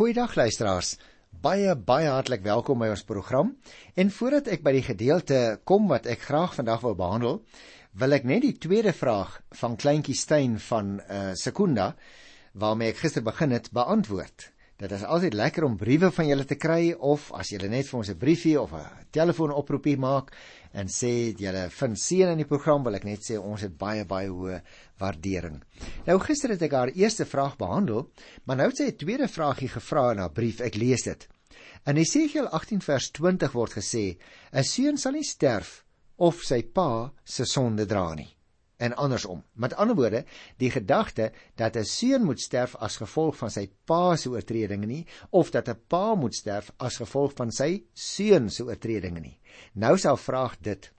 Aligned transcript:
Goeiedag 0.00 0.32
luisteraars. 0.32 0.94
Baie 1.44 1.74
baie 1.76 2.06
hartlik 2.08 2.40
welkom 2.40 2.78
by 2.80 2.86
ons 2.88 3.02
program. 3.04 3.50
En 4.00 4.08
voordat 4.16 4.46
ek 4.48 4.62
by 4.64 4.72
die 4.72 4.86
gedeelte 4.86 5.40
kom 5.68 5.90
wat 5.90 6.06
ek 6.08 6.22
graag 6.24 6.54
vandag 6.56 6.80
wil 6.86 6.96
behandel, 6.96 7.36
wil 8.00 8.16
ek 8.16 8.24
net 8.24 8.40
die 8.46 8.54
tweede 8.56 8.94
vraag 8.96 9.34
van 9.60 9.76
kleintjie 9.76 10.16
Stein 10.16 10.54
van 10.70 10.94
uh 11.04 11.34
Sekunda 11.36 11.90
waarmee 12.56 12.94
ek 12.94 13.02
gister 13.02 13.26
begin 13.28 13.52
het 13.52 13.68
beantwoord. 13.76 14.46
Dit 14.80 14.96
is 14.96 15.04
altyd 15.04 15.36
lekker 15.36 15.68
om 15.68 15.76
briewe 15.76 16.08
van 16.16 16.30
julle 16.32 16.48
te 16.48 16.56
kry 16.56 16.94
of 16.96 17.28
as 17.36 17.52
julle 17.52 17.68
net 17.68 17.84
vir 17.92 17.98
ons 18.00 18.08
'n 18.08 18.16
briefie 18.16 18.56
of 18.56 18.72
'n 18.72 19.04
telefoonoproepie 19.12 19.98
maak 20.00 20.32
en 20.72 20.88
sê 20.88 21.34
julle 21.38 21.66
vind 21.74 21.98
seën 21.98 22.32
in 22.32 22.42
die 22.42 22.48
program, 22.48 22.84
wil 22.84 22.98
ek 22.98 23.06
net 23.08 23.26
sê 23.26 23.38
ons 23.38 23.62
het 23.66 23.76
baie 23.78 24.04
baie 24.04 24.30
hoë 24.30 24.60
waardering. 25.02 25.60
Nou 26.06 26.18
gister 26.22 26.54
het 26.54 26.62
ek 26.62 26.76
haar 26.78 26.94
eerste 26.94 27.26
vraag 27.26 27.56
behandel, 27.60 28.08
maar 28.44 28.60
nou 28.60 28.68
het 28.70 28.82
sy 28.82 28.88
'n 28.90 28.96
tweede 28.96 29.28
vraagie 29.28 29.68
gevra 29.68 30.12
in 30.12 30.18
haar 30.18 30.32
brief. 30.32 30.60
Ek 30.60 30.76
lees 30.76 31.02
dit. 31.02 31.28
In 31.86 31.96
Esegiel 31.96 32.48
18 32.48 32.80
vers 32.80 33.10
20 33.10 33.52
word 33.52 33.72
gesê: 33.72 34.18
'n 34.52 34.64
Seun 34.64 34.96
sal 34.96 35.12
nie 35.12 35.24
sterf 35.24 35.84
of 36.16 36.42
sy 36.42 36.62
pa 36.62 37.12
se 37.24 37.44
sonde 37.44 37.86
dra 37.86 38.14
nie 38.14 38.39
en 38.80 38.96
andersom. 38.96 39.42
Met 39.52 39.74
ander 39.74 39.96
woorde, 39.96 40.24
die 40.56 40.70
gedagte 40.70 41.30
dat 41.54 41.76
'n 41.76 41.84
seun 41.84 42.24
moet 42.24 42.40
sterf 42.40 42.76
as 42.76 42.96
gevolg 42.96 43.36
van 43.36 43.50
sy 43.50 43.68
pa 43.84 44.16
se 44.16 44.30
oortredinge 44.30 44.86
nie 44.86 45.06
of 45.30 45.50
dat 45.50 45.68
'n 45.68 45.80
pa 45.86 46.14
moet 46.14 46.34
sterf 46.34 46.72
as 46.78 46.96
gevolg 46.96 47.32
van 47.36 47.52
sy 47.52 47.84
seun 47.92 48.50
se 48.50 48.64
oortredinge 48.64 49.20
nie. 49.20 49.40
Nou 49.74 49.98
sal 49.98 50.16
vraag 50.16 50.56
dit: 50.60 50.92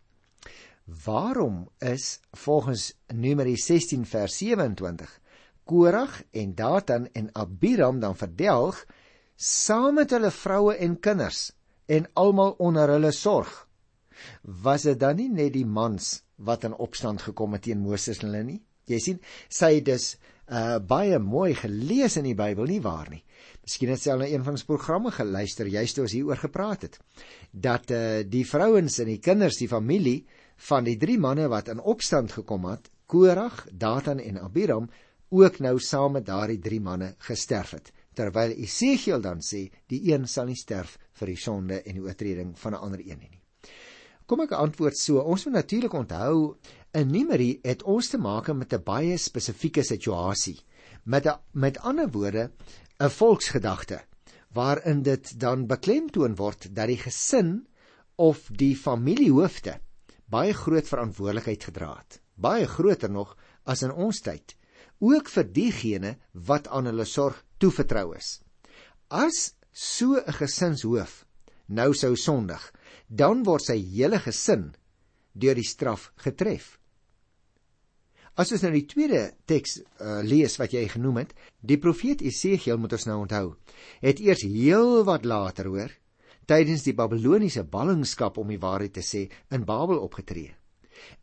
Waarom 1.06 1.70
is 1.80 2.20
volgens 2.32 2.94
Numeri 3.14 3.56
16 3.58 4.06
vers 4.06 4.38
27 4.38 5.20
Korag 5.64 6.24
en 6.32 6.56
Datan 6.56 7.08
en 7.14 7.30
Abiram 7.34 8.00
dan 8.00 8.16
verdelg 8.16 8.86
saam 9.36 9.96
met 9.96 10.12
hulle 10.12 10.32
vroue 10.32 10.76
en 10.76 11.00
kinders 11.00 11.52
en 11.86 12.08
almal 12.14 12.56
onder 12.58 12.90
hulle 12.90 13.12
sorg? 13.12 13.68
Was 14.42 14.82
dit 14.82 15.00
dan 15.00 15.16
nie 15.16 15.30
net 15.30 15.54
die 15.54 15.66
mans 15.66 16.24
wat 16.46 16.66
in 16.68 16.74
opstand 16.74 17.22
gekom 17.22 17.54
het 17.58 17.66
teen 17.68 17.82
Moses 17.84 18.22
en 18.22 18.30
hulle 18.30 18.44
nie. 18.48 18.60
Jy 18.90 19.00
sien, 19.00 19.20
sy 19.50 19.76
het 19.78 19.88
dus 19.90 20.14
uh 20.52 20.80
baie 20.84 21.20
mooi 21.24 21.54
gelees 21.56 22.18
in 22.20 22.26
die 22.28 22.36
Bybel 22.36 22.68
nie 22.68 22.82
waar 22.84 23.08
nie. 23.12 23.22
Miskien 23.64 23.94
het 23.94 24.02
sy 24.02 24.12
al 24.12 24.24
na 24.24 24.28
een 24.28 24.44
van 24.44 24.58
ons 24.58 24.68
programme 24.68 25.14
geluister, 25.16 25.70
juist 25.70 25.96
toe 25.96 26.04
ons 26.04 26.16
hieroor 26.18 26.42
gepraat 26.42 26.88
het, 26.88 26.98
dat 27.52 27.94
uh 27.96 28.24
die 28.28 28.44
vrouens 28.48 29.00
en 29.00 29.12
die 29.14 29.22
kinders, 29.24 29.62
die 29.62 29.70
familie 29.72 30.26
van 30.68 30.86
die 30.86 30.98
drie 31.00 31.18
manne 31.22 31.48
wat 31.50 31.72
in 31.72 31.80
opstand 31.80 32.34
gekom 32.36 32.68
het, 32.70 32.92
Korag, 33.12 33.66
Datan 33.72 34.20
en 34.24 34.40
Abiram, 34.40 34.90
ook 35.32 35.60
nou 35.60 35.78
saam 35.80 36.18
met 36.20 36.26
daardie 36.28 36.60
drie 36.60 36.80
manne 36.84 37.14
gesterf 37.28 37.76
het. 37.78 37.92
Terwyl 38.16 38.56
Esegiel 38.56 39.22
dan 39.24 39.40
sê, 39.44 39.66
die 39.88 40.02
een 40.12 40.28
sal 40.28 40.50
nie 40.52 40.60
sterf 40.60 40.98
vir 41.20 41.32
die 41.32 41.40
sonde 41.40 41.80
en 41.82 41.96
die 41.96 42.04
oortreding 42.04 42.58
van 42.60 42.74
'n 42.74 42.84
ander 42.88 43.00
een 43.00 43.20
nie. 43.20 43.41
Kom 44.32 44.46
ek 44.46 44.54
antwoord 44.56 44.96
so. 44.96 45.20
Ons 45.28 45.44
moet 45.44 45.58
natuurlik 45.58 45.92
onthou 46.00 46.36
in 46.96 47.10
Numeri 47.12 47.50
het 47.68 47.82
ons 47.84 48.08
te 48.14 48.18
maak 48.18 48.48
met 48.56 48.74
'n 48.74 48.84
baie 48.86 49.18
spesifieke 49.20 49.84
situasie. 49.84 50.56
Met 51.04 51.26
a, 51.28 51.42
met 51.52 51.80
ander 51.80 52.08
woorde 52.08 52.52
'n 53.00 53.10
volksgedagte 53.10 54.00
waarin 54.54 55.02
dit 55.04 55.40
dan 55.40 55.68
beklemtoon 55.68 56.36
word 56.36 56.76
dat 56.76 56.88
die 56.88 56.98
gesin 56.98 57.68
of 58.16 58.48
die 58.48 58.76
familiehoofde 58.76 59.82
baie 60.30 60.54
groot 60.54 60.88
verantwoordelikheid 60.88 61.64
gedra 61.64 61.98
het. 61.98 62.22
Baie 62.36 62.68
groter 62.68 63.12
nog 63.12 63.36
as 63.66 63.82
in 63.82 63.92
ons 63.92 64.22
tyd. 64.22 64.56
Ook 65.00 65.28
vir 65.28 65.44
diegene 65.44 66.18
wat 66.32 66.68
aan 66.68 66.86
hulle 66.86 67.06
sorg 67.06 67.44
toevertrou 67.58 68.16
is. 68.16 68.40
As 69.10 69.56
so 69.72 70.16
'n 70.16 70.34
gesinshoof 70.34 71.26
nou 71.72 71.94
sou 71.96 72.16
sondig, 72.20 72.62
dan 73.12 73.44
word 73.44 73.68
sy 73.68 73.76
hele 73.76 74.22
gesin 74.24 74.70
deur 75.36 75.58
die 75.60 75.68
straf 75.68 76.12
getref. 76.24 76.78
As 78.40 78.54
ons 78.56 78.64
nou 78.64 78.72
die 78.72 78.88
tweede 78.88 79.34
teks 79.46 79.82
uh, 79.82 80.22
lees 80.24 80.56
wat 80.60 80.72
jy 80.72 80.86
genoem 80.94 81.26
het, 81.26 81.34
die 81.60 81.80
profeet 81.82 82.24
Esegiel 82.24 82.80
moet 82.80 82.96
ons 82.96 83.08
nou 83.10 83.18
onthou, 83.26 83.48
het 84.00 84.22
eers 84.24 84.46
heel 84.48 85.04
wat 85.08 85.28
later 85.28 85.68
hoor 85.68 85.92
tydens 86.50 86.84
die 86.84 86.96
Babiloniese 86.98 87.64
ballingskap 87.68 88.40
om 88.42 88.50
die 88.52 88.60
waarheid 88.60 88.96
te 88.98 89.04
sê 89.06 89.28
in 89.54 89.68
Babel 89.68 90.02
opgetree. 90.02 90.56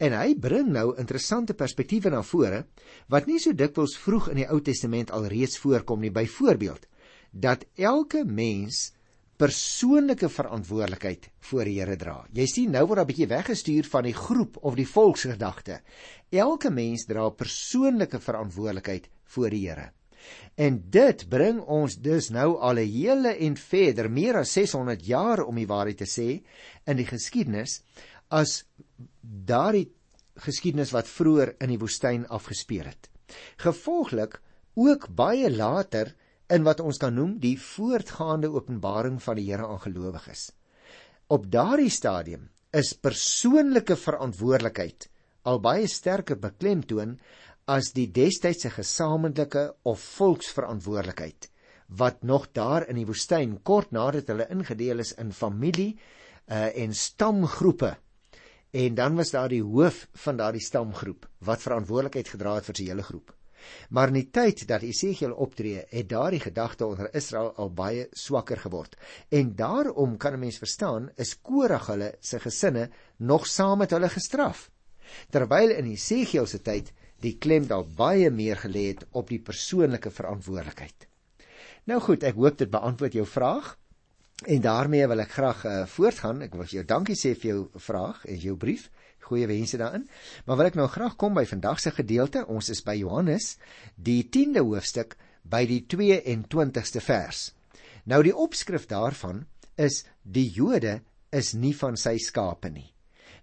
En 0.00 0.14
hy 0.16 0.34
bring 0.40 0.70
nou 0.74 0.92
interessante 1.00 1.56
perspektiewe 1.58 2.12
na 2.12 2.22
vore 2.26 2.64
wat 3.12 3.28
nie 3.28 3.38
so 3.42 3.56
dikwels 3.56 3.96
vroeg 4.00 4.30
in 4.32 4.42
die 4.42 4.48
Ou 4.48 4.60
Testament 4.64 5.12
alreeds 5.14 5.58
voorkom 5.60 6.00
nie. 6.02 6.12
Byvoorbeeld 6.14 6.86
dat 7.32 7.66
elke 7.76 8.24
mens 8.24 8.92
persoonlike 9.38 10.28
verantwoordelikheid 10.28 11.28
voor 11.50 11.68
die 11.68 11.76
Here 11.78 11.96
dra. 11.96 12.16
Jy 12.34 12.46
sien 12.50 12.72
nou 12.74 12.84
word 12.86 13.00
'n 13.00 13.06
bietjie 13.06 13.30
weggestuur 13.30 13.84
van 13.84 14.04
die 14.04 14.14
groep 14.14 14.56
of 14.62 14.74
die 14.74 14.86
volksgedagte. 14.86 15.80
Elke 16.30 16.70
mens 16.70 17.06
dra 17.06 17.30
persoonlike 17.30 18.18
verantwoordelikheid 18.18 19.08
voor 19.24 19.50
die 19.50 19.68
Here. 19.68 19.92
En 20.56 20.82
dit 20.90 21.28
bring 21.28 21.60
ons 21.60 21.96
dus 21.96 22.30
nou 22.30 22.58
al 22.58 22.78
'n 22.78 22.90
hele 22.90 23.36
en 23.46 23.56
verder, 23.56 24.10
meer 24.10 24.36
as 24.36 24.52
600 24.52 25.06
jaar 25.06 25.44
om 25.44 25.54
die 25.54 25.66
waarheid 25.66 25.98
te 25.98 26.06
sê 26.06 26.42
in 26.86 26.96
die 26.96 27.06
geskiedenis 27.06 27.82
as 28.28 28.64
daardie 29.20 29.92
geskiedenis 30.34 30.90
wat 30.90 31.08
vroeër 31.08 31.54
in 31.60 31.68
die 31.68 31.78
woestyn 31.78 32.26
afgespeel 32.28 32.84
het. 32.84 33.08
Gevolglik 33.56 34.40
ook 34.74 35.08
baie 35.14 35.50
later 35.50 36.14
in 36.48 36.64
wat 36.64 36.80
ons 36.80 36.98
kan 37.00 37.14
noem 37.14 37.36
die 37.42 37.56
voortgaande 37.60 38.48
openbaring 38.52 39.18
van 39.22 39.36
die 39.36 39.48
Here 39.50 39.66
aan 39.66 39.82
gelowiges. 39.82 40.48
Op 41.28 41.50
daardie 41.52 41.92
stadium 41.92 42.48
is 42.72 42.94
persoonlike 42.96 43.96
verantwoordelikheid 43.96 45.08
al 45.48 45.60
baie 45.64 45.86
sterker 45.88 46.38
beklemtoon 46.40 47.16
as 47.68 47.92
die 47.96 48.08
destydse 48.12 48.70
gesamentlike 48.72 49.64
of 49.88 50.02
volksverantwoordelikheid 50.16 51.48
wat 52.00 52.24
nog 52.30 52.50
daar 52.52 52.84
in 52.88 52.98
die 53.00 53.06
woestyn 53.08 53.56
kort 53.64 53.94
nadat 53.96 54.28
hulle 54.28 54.48
ingedeel 54.52 55.00
is 55.04 55.14
in 55.22 55.32
familie 55.32 55.94
uh, 55.94 56.68
en 56.68 56.92
stamgroepe 56.92 57.94
en 58.76 58.94
dan 58.94 59.16
was 59.16 59.32
daar 59.32 59.48
die 59.48 59.64
hoof 59.64 60.06
van 60.24 60.36
daardie 60.36 60.64
stamgroep 60.64 61.28
wat 61.48 61.64
verantwoordelikheid 61.64 62.28
gedra 62.36 62.58
het 62.58 62.68
vir 62.68 62.76
sy 62.76 62.88
hele 62.90 63.04
groep. 63.04 63.32
Maar 63.88 64.08
in 64.12 64.20
die 64.20 64.30
tyd 64.30 64.66
dat 64.68 64.82
Esegiel 64.82 65.32
optree, 65.32 65.84
het 65.90 66.08
daardie 66.08 66.40
gedagte 66.40 66.86
onder 66.86 67.14
Israel 67.14 67.52
al 67.56 67.70
baie 67.72 68.06
swakker 68.12 68.60
geword. 68.64 68.96
En 69.28 69.54
daarom 69.56 70.16
kan 70.16 70.32
'n 70.32 70.38
mens 70.38 70.58
verstaan, 70.58 71.10
is 71.16 71.40
Korag 71.40 71.86
hulle 71.86 72.14
se 72.20 72.40
gesinne 72.40 72.90
nog 73.16 73.46
saam 73.46 73.78
met 73.78 73.90
hulle 73.90 74.08
gestraf. 74.08 74.70
Terwyl 75.30 75.70
in 75.70 75.90
Esegiel 75.90 76.46
se 76.46 76.62
tyd 76.62 76.92
die 77.20 77.38
klem 77.38 77.66
dalk 77.66 77.94
baie 77.96 78.30
meer 78.30 78.56
gelê 78.56 78.86
het 78.86 79.06
op 79.10 79.28
die 79.28 79.40
persoonlike 79.40 80.10
verantwoordelikheid. 80.10 81.08
Nou 81.84 82.00
goed, 82.00 82.22
ek 82.22 82.34
hoop 82.34 82.58
dit 82.58 82.70
beantwoord 82.70 83.12
jou 83.12 83.26
vraag. 83.26 83.78
En 84.46 84.60
daarmee 84.60 85.06
wil 85.06 85.18
ek 85.18 85.30
graag 85.30 85.64
uh, 85.64 85.86
voortgaan. 85.86 86.42
Ek 86.42 86.54
wil 86.54 86.64
jou 86.64 86.84
dankie 86.84 87.16
sê 87.16 87.34
vir 87.34 87.50
jou 87.50 87.68
vraag 87.74 88.24
en 88.24 88.38
jou 88.38 88.56
brief 88.56 88.90
goeie 89.28 89.46
wense 89.46 89.78
daarin. 89.80 90.06
Maar 90.46 90.60
wil 90.60 90.70
ek 90.70 90.78
nou 90.80 90.88
graag 90.90 91.16
kom 91.20 91.36
by 91.36 91.44
vandag 91.48 91.80
se 91.80 91.92
gedeelte. 91.94 92.46
Ons 92.48 92.72
is 92.74 92.82
by 92.84 92.96
Johannes, 92.98 93.56
die 93.96 94.24
10de 94.24 94.64
hoofstuk 94.64 95.16
by 95.48 95.64
die 95.68 95.84
22ste 95.88 97.04
vers. 97.04 97.52
Nou 98.08 98.22
die 98.24 98.34
opskrif 98.34 98.88
daarvan 98.88 99.44
is 99.76 100.02
die 100.22 100.48
Jode 100.50 101.00
is 101.34 101.52
nie 101.54 101.74
van 101.76 101.96
sy 102.00 102.16
skape 102.22 102.70
nie. 102.72 102.88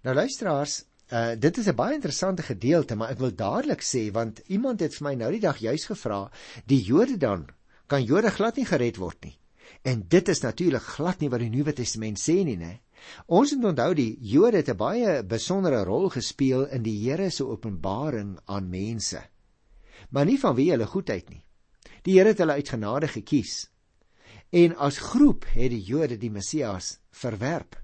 Nou 0.06 0.14
luisteraars, 0.14 0.80
uh, 1.10 1.34
dit 1.38 1.58
is 1.58 1.68
'n 1.68 1.74
baie 1.74 1.94
interessante 1.94 2.42
gedeelte, 2.42 2.96
maar 2.96 3.10
ek 3.10 3.18
wil 3.18 3.34
dadelik 3.34 3.82
sê 3.82 4.10
want 4.12 4.42
iemand 4.46 4.80
het 4.80 4.94
vir 4.94 5.04
my 5.08 5.14
nou 5.14 5.30
die 5.30 5.40
dag 5.40 5.58
juis 5.58 5.84
gevra, 5.84 6.30
die 6.66 6.82
Jode 6.82 7.16
dan 7.16 7.46
kan 7.86 8.04
Jode 8.04 8.30
glad 8.30 8.56
nie 8.56 8.66
gered 8.66 8.96
word 8.96 9.24
nie. 9.24 9.38
En 9.82 10.04
dit 10.08 10.28
is 10.28 10.40
natuurlik 10.40 10.82
glad 10.82 11.20
nie 11.20 11.28
wat 11.30 11.40
die 11.40 11.50
Nuwe 11.50 11.72
Testament 11.72 12.18
sê 12.18 12.44
nie, 12.44 12.56
né? 12.56 12.80
Ons 13.26 13.54
moet 13.54 13.70
onthou 13.72 13.94
die 13.94 14.18
Jode 14.20 14.56
het 14.62 14.68
'n 14.68 14.76
baie 14.76 15.22
besondere 15.24 15.84
rol 15.84 16.08
gespeel 16.08 16.66
in 16.66 16.82
die 16.82 16.98
Here 17.04 17.30
se 17.30 17.44
openbaring 17.44 18.38
aan 18.44 18.70
mense. 18.70 19.22
Maar 20.10 20.24
nie 20.24 20.38
vanweë 20.38 20.70
hulle 20.70 20.86
goedheid 20.86 21.30
nie. 21.30 21.44
Die 22.02 22.18
Here 22.18 22.28
het 22.28 22.38
hulle 22.38 22.52
uit 22.52 22.68
genade 22.68 23.08
gekies. 23.08 23.70
En 24.50 24.76
as 24.76 24.98
groep 24.98 25.44
het 25.44 25.70
die 25.70 25.82
Jode 25.82 26.18
die 26.18 26.30
Messias 26.30 26.98
verwerp. 27.10 27.76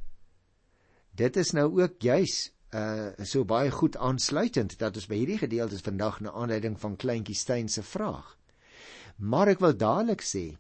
Dit 1.10 1.36
is 1.36 1.52
nou 1.52 1.80
ook 1.80 2.00
juis 2.00 2.52
uh 2.72 3.24
so 3.28 3.44
baie 3.44 3.70
goed 3.70 3.96
aansluitend 3.96 4.78
dat 4.78 4.96
ons 4.96 5.06
by 5.06 5.18
hierdie 5.20 5.38
gedeelte 5.38 5.78
vandag 5.84 6.20
na 6.20 6.32
aanleiding 6.32 6.78
van 6.80 6.96
kleintjie 6.96 7.36
Steyn 7.36 7.68
se 7.68 7.82
vraag. 7.82 8.38
Maar 9.16 9.48
ek 9.48 9.60
wil 9.60 9.76
dadelik 9.76 10.24
sê 10.24 10.56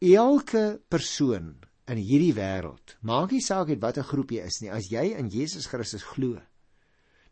elke 0.00 0.80
persoon 0.88 1.54
in 1.86 1.98
hierdie 2.00 2.34
wêreld. 2.34 2.96
Maak 3.00 3.30
nie 3.32 3.42
saak 3.42 3.68
uit 3.68 3.80
watter 3.80 4.04
groep 4.04 4.30
jy 4.30 4.44
is 4.44 4.60
nie. 4.62 4.70
As 4.70 4.90
jy 4.90 5.14
in 5.18 5.28
Jesus 5.28 5.66
Christus 5.66 6.02
glo, 6.02 6.40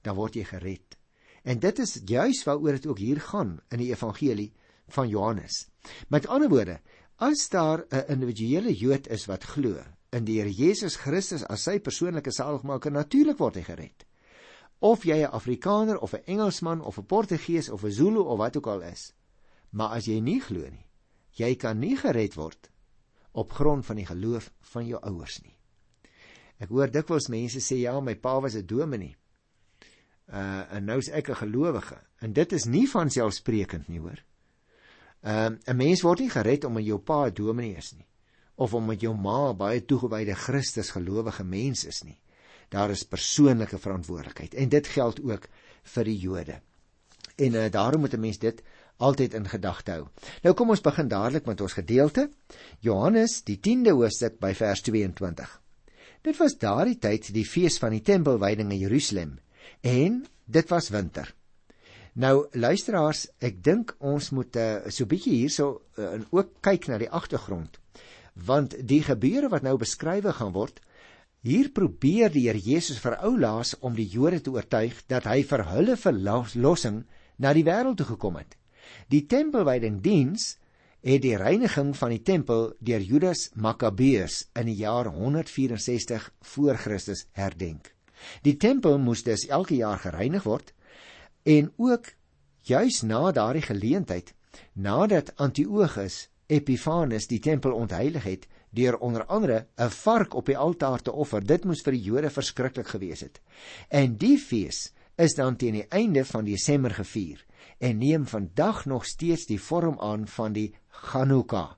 dan 0.02 0.16
word 0.16 0.36
jy 0.36 0.44
gered. 0.44 0.98
En 1.44 1.58
dit 1.58 1.78
is 1.78 2.00
juis 2.06 2.44
waaroor 2.44 2.78
dit 2.78 2.86
ook 2.86 2.98
hier 2.98 3.20
gaan 3.20 3.60
in 3.70 3.78
die 3.78 3.90
evangelie 3.90 4.52
van 4.88 5.08
Johannes. 5.08 5.66
Met 6.08 6.26
ander 6.26 6.48
woorde, 6.48 6.80
As 7.22 7.48
daar 7.48 7.86
'n 7.88 8.04
individuele 8.08 8.74
Jood 8.74 9.06
is 9.08 9.26
wat 9.26 9.44
glo 9.44 9.78
in 10.10 10.24
die 10.24 10.40
Here 10.40 10.50
Jesus 10.50 10.96
Christus 10.96 11.44
as 11.44 11.62
sy 11.62 11.78
persoonlike 11.78 12.32
saligmaker, 12.32 12.90
natuurlik 12.90 13.38
word 13.38 13.54
hy 13.54 13.62
gered. 13.62 14.04
Of 14.80 15.04
jy 15.04 15.22
'n 15.22 15.30
Afrikaner 15.30 15.98
of 15.98 16.14
'n 16.14 16.24
Engelsman 16.26 16.80
of 16.80 16.98
'n 16.98 17.06
Portugees 17.06 17.68
of 17.68 17.84
'n 17.84 17.92
Zulu 17.92 18.18
of 18.18 18.38
wat 18.38 18.56
ook 18.56 18.66
al 18.66 18.82
is, 18.82 19.12
maar 19.70 19.94
as 19.96 20.06
jy 20.06 20.18
nie 20.20 20.40
glo 20.40 20.68
nie, 20.68 20.86
jy 21.30 21.54
kan 21.54 21.78
nie 21.78 21.96
gered 21.96 22.34
word 22.34 22.70
op 23.32 23.52
grond 23.52 23.86
van 23.86 23.96
die 23.96 24.06
geloof 24.06 24.52
van 24.60 24.86
jou 24.86 25.00
ouers 25.02 25.40
nie. 25.42 25.56
Ek 26.62 26.68
hoor 26.68 26.90
dikwels 26.90 27.28
mense 27.32 27.60
sê 27.60 27.80
ja, 27.82 28.00
my 28.00 28.14
pa 28.14 28.40
was 28.40 28.54
'n 28.54 28.66
dominee. 28.66 29.16
Uh 30.28 30.64
en 30.70 30.84
nou 30.84 30.98
is 30.98 31.08
ek 31.08 31.28
'n 31.30 31.34
gelowige. 31.34 31.98
En 32.20 32.32
dit 32.32 32.52
is 32.52 32.64
nie 32.64 32.88
van 32.88 33.10
selfsprekend 33.10 33.88
nie, 33.88 34.00
hoor. 34.00 34.22
Um, 35.22 35.58
'n 35.66 35.76
mens 35.76 36.02
word 36.02 36.18
nie 36.18 36.30
gered 36.30 36.64
omdat 36.64 36.84
jou 36.84 36.98
pa 36.98 37.26
'n 37.26 37.34
dominee 37.34 37.76
is 37.76 37.92
nie 37.92 38.06
of 38.54 38.74
omdat 38.74 39.00
jou 39.00 39.14
ma 39.16 39.52
baie 39.54 39.84
toegewyde 39.84 40.34
Christus 40.34 40.90
gelowige 40.90 41.44
mens 41.44 41.84
is 41.84 42.02
nie. 42.02 42.18
Daar 42.68 42.90
is 42.90 43.04
persoonlike 43.04 43.78
verantwoordelikheid 43.78 44.54
en 44.54 44.68
dit 44.68 44.86
geld 44.86 45.20
ook 45.22 45.48
vir 45.94 46.04
die 46.04 46.18
Jode. 46.18 46.60
En 47.36 47.54
uh, 47.54 47.70
daarom 47.70 48.00
moet 48.00 48.14
'n 48.14 48.20
mens 48.20 48.38
dit 48.38 48.62
altyd 48.96 49.34
in 49.34 49.48
gedagte 49.48 49.92
hou. 49.96 50.06
Nou 50.42 50.54
kom 50.54 50.70
ons 50.70 50.84
begin 50.84 51.08
dadelik 51.08 51.46
met 51.46 51.60
ons 51.60 51.72
gedeelte. 51.72 52.28
Johannes, 52.80 53.42
die 53.44 53.58
10de 53.58 53.94
hoofstuk 53.96 54.38
by 54.40 54.52
vers 54.54 54.82
22. 54.82 55.60
Dit 56.22 56.38
was 56.38 56.58
daardie 56.58 56.98
tyd 57.02 57.32
die 57.34 57.46
fees 57.46 57.78
van 57.82 57.90
die 57.96 58.04
tempelwyding 58.06 58.70
in 58.70 58.78
Jerusalem 58.78 59.38
en 59.82 60.22
dit 60.46 60.68
was 60.70 60.90
winter. 60.94 61.34
Nou 62.12 62.46
luisteraars, 62.52 63.24
ek 63.40 63.62
dink 63.64 63.94
ons 63.98 64.30
moet 64.36 64.56
uh, 64.60 64.84
so 64.92 65.04
'n 65.04 65.08
bietjie 65.08 65.38
hierso 65.40 65.82
uh, 65.96 66.20
ook 66.30 66.60
kyk 66.60 66.88
na 66.88 66.98
die 67.00 67.10
agtergrond. 67.10 67.80
Want 68.34 68.76
die 68.88 69.02
gebeure 69.02 69.48
wat 69.48 69.62
nou 69.62 69.76
beskryf 69.80 70.28
gaan 70.36 70.52
word, 70.52 70.80
hier 71.42 71.72
probeer 71.74 72.30
die 72.30 72.46
Here 72.46 72.58
Jesus 72.58 73.00
vir 73.02 73.18
oulaas 73.18 73.74
om 73.80 73.96
die 73.96 74.06
Jode 74.06 74.40
te 74.40 74.50
oortuig 74.50 75.02
dat 75.08 75.24
hy 75.24 75.42
vir 75.42 75.64
hulle 75.72 75.96
verlossing 75.96 77.04
na 77.38 77.52
die 77.52 77.64
wêreld 77.66 77.96
toe 77.98 78.06
gekom 78.06 78.36
het. 78.38 78.54
Die 79.08 79.26
tempelwyding 79.26 80.00
diens 80.02 80.58
het 81.00 81.22
die 81.22 81.36
reiniging 81.36 81.96
van 81.96 82.10
die 82.10 82.22
tempel 82.22 82.72
deur 82.78 83.00
Judas 83.00 83.50
Makkabeus 83.54 84.48
in 84.54 84.66
die 84.66 84.78
jaar 84.78 85.06
164 85.06 86.32
voor 86.40 86.76
Christus 86.76 87.26
herdenk. 87.32 87.94
Die 88.42 88.56
tempel 88.56 88.98
moes 88.98 89.22
dus 89.22 89.48
elke 89.48 89.74
jaar 89.74 89.98
gereinig 89.98 90.42
word 90.46 90.72
En 91.42 91.72
ook 91.76 92.04
juis 92.60 93.02
na 93.02 93.30
daardie 93.32 93.62
geleentheid, 93.62 94.34
nadat 94.72 95.36
Antiochus 95.36 96.28
Epiphanes 96.46 97.26
die 97.26 97.40
tempel 97.40 97.72
ontheilig 97.72 98.24
het 98.24 98.46
deur 98.70 98.98
onder 98.98 99.24
andere 99.26 99.66
'n 99.76 99.90
vark 99.90 100.34
op 100.34 100.46
die 100.46 100.56
altaar 100.56 101.02
te 101.02 101.12
offer, 101.12 101.46
dit 101.46 101.64
moes 101.64 101.82
vir 101.82 101.92
die 101.92 102.02
Jode 102.02 102.30
verskriklik 102.30 102.86
gewees 102.86 103.20
het. 103.20 103.40
En 103.88 104.16
die 104.16 104.38
fees 104.38 104.92
is 105.16 105.34
dan 105.34 105.56
teen 105.56 105.72
die 105.72 105.88
einde 105.88 106.24
van 106.24 106.44
Desember 106.44 106.90
gevier 106.90 107.44
en 107.78 107.98
neem 107.98 108.26
vandag 108.26 108.84
nog 108.84 109.06
steeds 109.06 109.46
die 109.46 109.60
vorm 109.60 110.00
aan 110.00 110.26
van 110.28 110.52
die 110.52 110.74
Hanukkah 111.12 111.72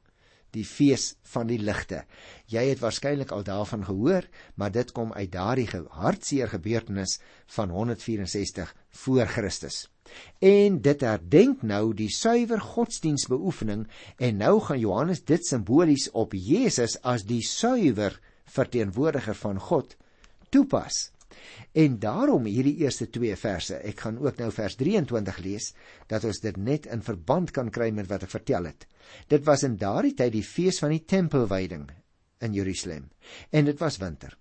die 0.54 0.64
fees 0.66 1.14
van 1.34 1.48
die 1.50 1.58
ligte. 1.58 2.02
Jy 2.50 2.62
het 2.70 2.82
waarskynlik 2.82 3.32
al 3.34 3.44
daarvan 3.46 3.84
gehoor, 3.88 4.26
maar 4.54 4.72
dit 4.74 4.92
kom 4.94 5.12
uit 5.12 5.32
daardie 5.32 5.66
hartseer 5.98 6.52
gebeurtenis 6.52 7.18
van 7.56 7.74
164 7.74 8.74
voor 9.04 9.26
Christus. 9.26 9.88
En 10.38 10.80
dit 10.84 11.00
herdenk 11.00 11.62
nou 11.62 11.94
die 11.96 12.10
suiwer 12.12 12.60
godsdienstbeoefening 12.60 13.86
en 14.18 14.42
nou 14.42 14.58
gaan 14.60 14.82
Johannes 14.82 15.24
dit 15.24 15.46
simbolies 15.46 16.10
op 16.12 16.36
Jesus 16.36 16.98
as 17.02 17.24
die 17.26 17.42
suiwer 17.42 18.20
verteenwoordiger 18.44 19.34
van 19.40 19.58
God 19.58 19.96
toepas. 20.52 21.13
En 21.72 21.98
daarom 21.98 22.44
hierdie 22.44 22.76
eerste 22.84 23.08
2 23.10 23.36
verse, 23.36 23.80
ek 23.82 24.00
gaan 24.06 24.18
ook 24.18 24.38
nou 24.38 24.50
vers 24.52 24.76
23 24.80 25.38
lees 25.44 25.72
dat 26.06 26.24
ons 26.24 26.40
dit 26.40 26.56
net 26.56 26.86
in 26.86 27.02
verband 27.02 27.50
kan 27.50 27.70
kry 27.70 27.90
met 27.90 28.08
wat 28.10 28.26
ek 28.26 28.34
vertel 28.36 28.70
het. 28.70 28.86
Dit 29.28 29.44
was 29.44 29.66
in 29.66 29.76
daardie 29.76 30.14
tyd 30.14 30.32
die 30.32 30.46
fees 30.46 30.78
van 30.82 30.94
die 30.94 31.04
tempelwyding 31.04 31.90
in 32.44 32.56
Jerusalem 32.56 33.10
en 33.50 33.64
dit 33.64 33.78
was 33.80 34.00
winter. 34.02 34.36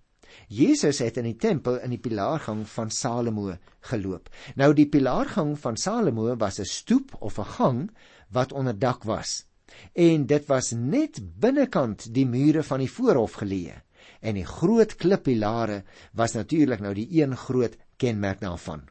Jesus 0.48 0.98
het 0.98 1.18
in 1.20 1.28
die 1.28 1.38
tempel 1.38 1.78
in 1.84 1.92
die 1.94 2.02
pilaargang 2.02 2.64
van 2.68 2.90
Salomo 2.90 3.54
geloop. 3.90 4.30
Nou 4.58 4.72
die 4.74 4.88
pilaargang 4.90 5.54
van 5.60 5.76
Salomo 5.76 6.34
was 6.36 6.58
'n 6.60 6.64
stoep 6.64 7.14
of 7.20 7.38
'n 7.38 7.52
gang 7.58 7.90
wat 8.30 8.52
onder 8.52 8.78
dak 8.78 9.04
was. 9.04 9.46
En 9.92 10.26
dit 10.26 10.46
was 10.46 10.72
net 10.72 11.20
binnekant 11.40 12.14
die 12.14 12.26
mure 12.26 12.62
van 12.62 12.78
die 12.78 12.90
voorhof 12.90 13.32
geleë. 13.32 13.82
En 14.24 14.38
die 14.38 14.46
groot 14.48 14.96
klippilare 14.96 15.82
was 16.16 16.34
natuurlik 16.34 16.80
nou 16.80 16.94
die 16.96 17.08
een 17.20 17.36
groot 17.36 17.76
kenmerk 18.00 18.40
daarvan. 18.40 18.86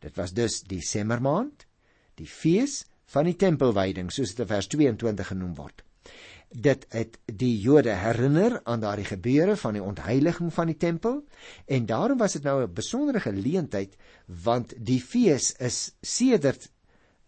Dit 0.00 0.16
was 0.16 0.32
dus 0.32 0.62
die 0.62 0.78
Desembermaand, 0.78 1.66
die 2.14 2.30
fees 2.30 2.84
van 3.10 3.26
die 3.26 3.36
tempelwyding 3.36 4.12
soos 4.14 4.32
dit 4.32 4.46
in 4.46 4.52
vers 4.54 4.70
22 4.70 5.32
genoem 5.34 5.56
word 5.58 5.82
dit 6.50 6.86
het 6.90 7.18
die 7.24 7.52
Jode 7.62 7.94
herinner 7.94 8.60
aan 8.64 8.80
daardie 8.82 9.06
gebeure 9.06 9.56
van 9.56 9.76
die 9.78 9.82
ontheiliging 9.82 10.52
van 10.52 10.66
die 10.66 10.76
tempel 10.76 11.22
en 11.66 11.86
daarom 11.86 12.18
was 12.18 12.32
dit 12.32 12.42
nou 12.42 12.62
'n 12.62 12.72
besondere 12.74 13.20
geleentheid 13.20 13.96
want 14.26 14.74
die 14.76 15.00
fees 15.00 15.54
is 15.58 15.94
sedert 16.00 16.70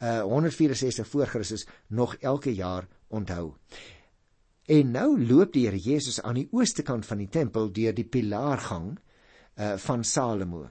uh, 0.02 0.22
164 0.22 1.08
voor 1.08 1.26
Christus 1.26 1.66
nog 1.86 2.16
elke 2.16 2.54
jaar 2.54 2.88
onthou. 3.08 3.54
En 4.70 4.92
nou 4.94 5.16
loop 5.18 5.52
die 5.56 5.64
Here 5.66 5.78
Jesus 5.78 6.20
aan 6.22 6.36
die 6.38 6.48
ooste 6.54 6.84
kant 6.86 7.06
van 7.06 7.18
die 7.18 7.30
tempel 7.30 7.72
deur 7.74 7.94
die 7.96 8.06
pilaargang 8.06 8.92
uh, 8.94 9.74
van 9.82 10.04
Salomo. 10.06 10.68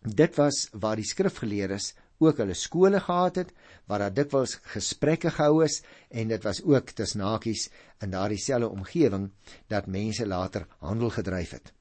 Dit 0.00 0.38
was 0.40 0.68
waar 0.72 0.96
die 0.96 1.04
skrifgeleerdes 1.04 1.92
ook 2.20 2.40
hulle 2.40 2.54
skole 2.56 3.00
gehad 3.00 3.36
het 3.36 3.50
waar 3.88 4.06
daar 4.06 4.14
dikwels 4.14 4.54
gesprekke 4.72 5.32
gehou 5.36 5.64
is 5.64 5.82
en 6.08 6.32
dit 6.32 6.44
was 6.44 6.62
ook 6.64 6.92
tussen 6.96 7.20
hakies 7.24 7.68
in 8.00 8.12
daardie 8.12 8.40
selfe 8.40 8.68
omgewing 8.72 9.30
dat 9.68 9.86
mense 9.86 10.26
later 10.26 10.66
handel 10.80 11.12
gedryf 11.12 11.52
het. 11.56 11.72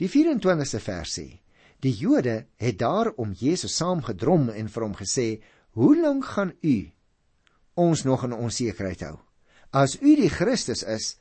Die 0.00 0.08
24ste 0.08 0.80
vers 0.80 1.18
sê: 1.18 1.26
Die 1.84 1.92
Jode 1.92 2.46
het 2.56 2.78
daarom 2.78 3.32
Jesus 3.36 3.76
saamgedrom 3.76 4.48
en 4.48 4.72
vir 4.72 4.82
hom 4.82 4.96
gesê: 4.96 5.42
"Hoe 5.76 6.00
lank 6.00 6.24
gaan 6.24 6.52
u 6.62 6.90
ons 7.74 8.04
nog 8.04 8.24
in 8.24 8.32
onsekerheid 8.32 9.00
hou? 9.00 9.18
As 9.72 9.96
u 10.00 10.16
die 10.16 10.28
Christus 10.28 10.82
is, 10.84 11.16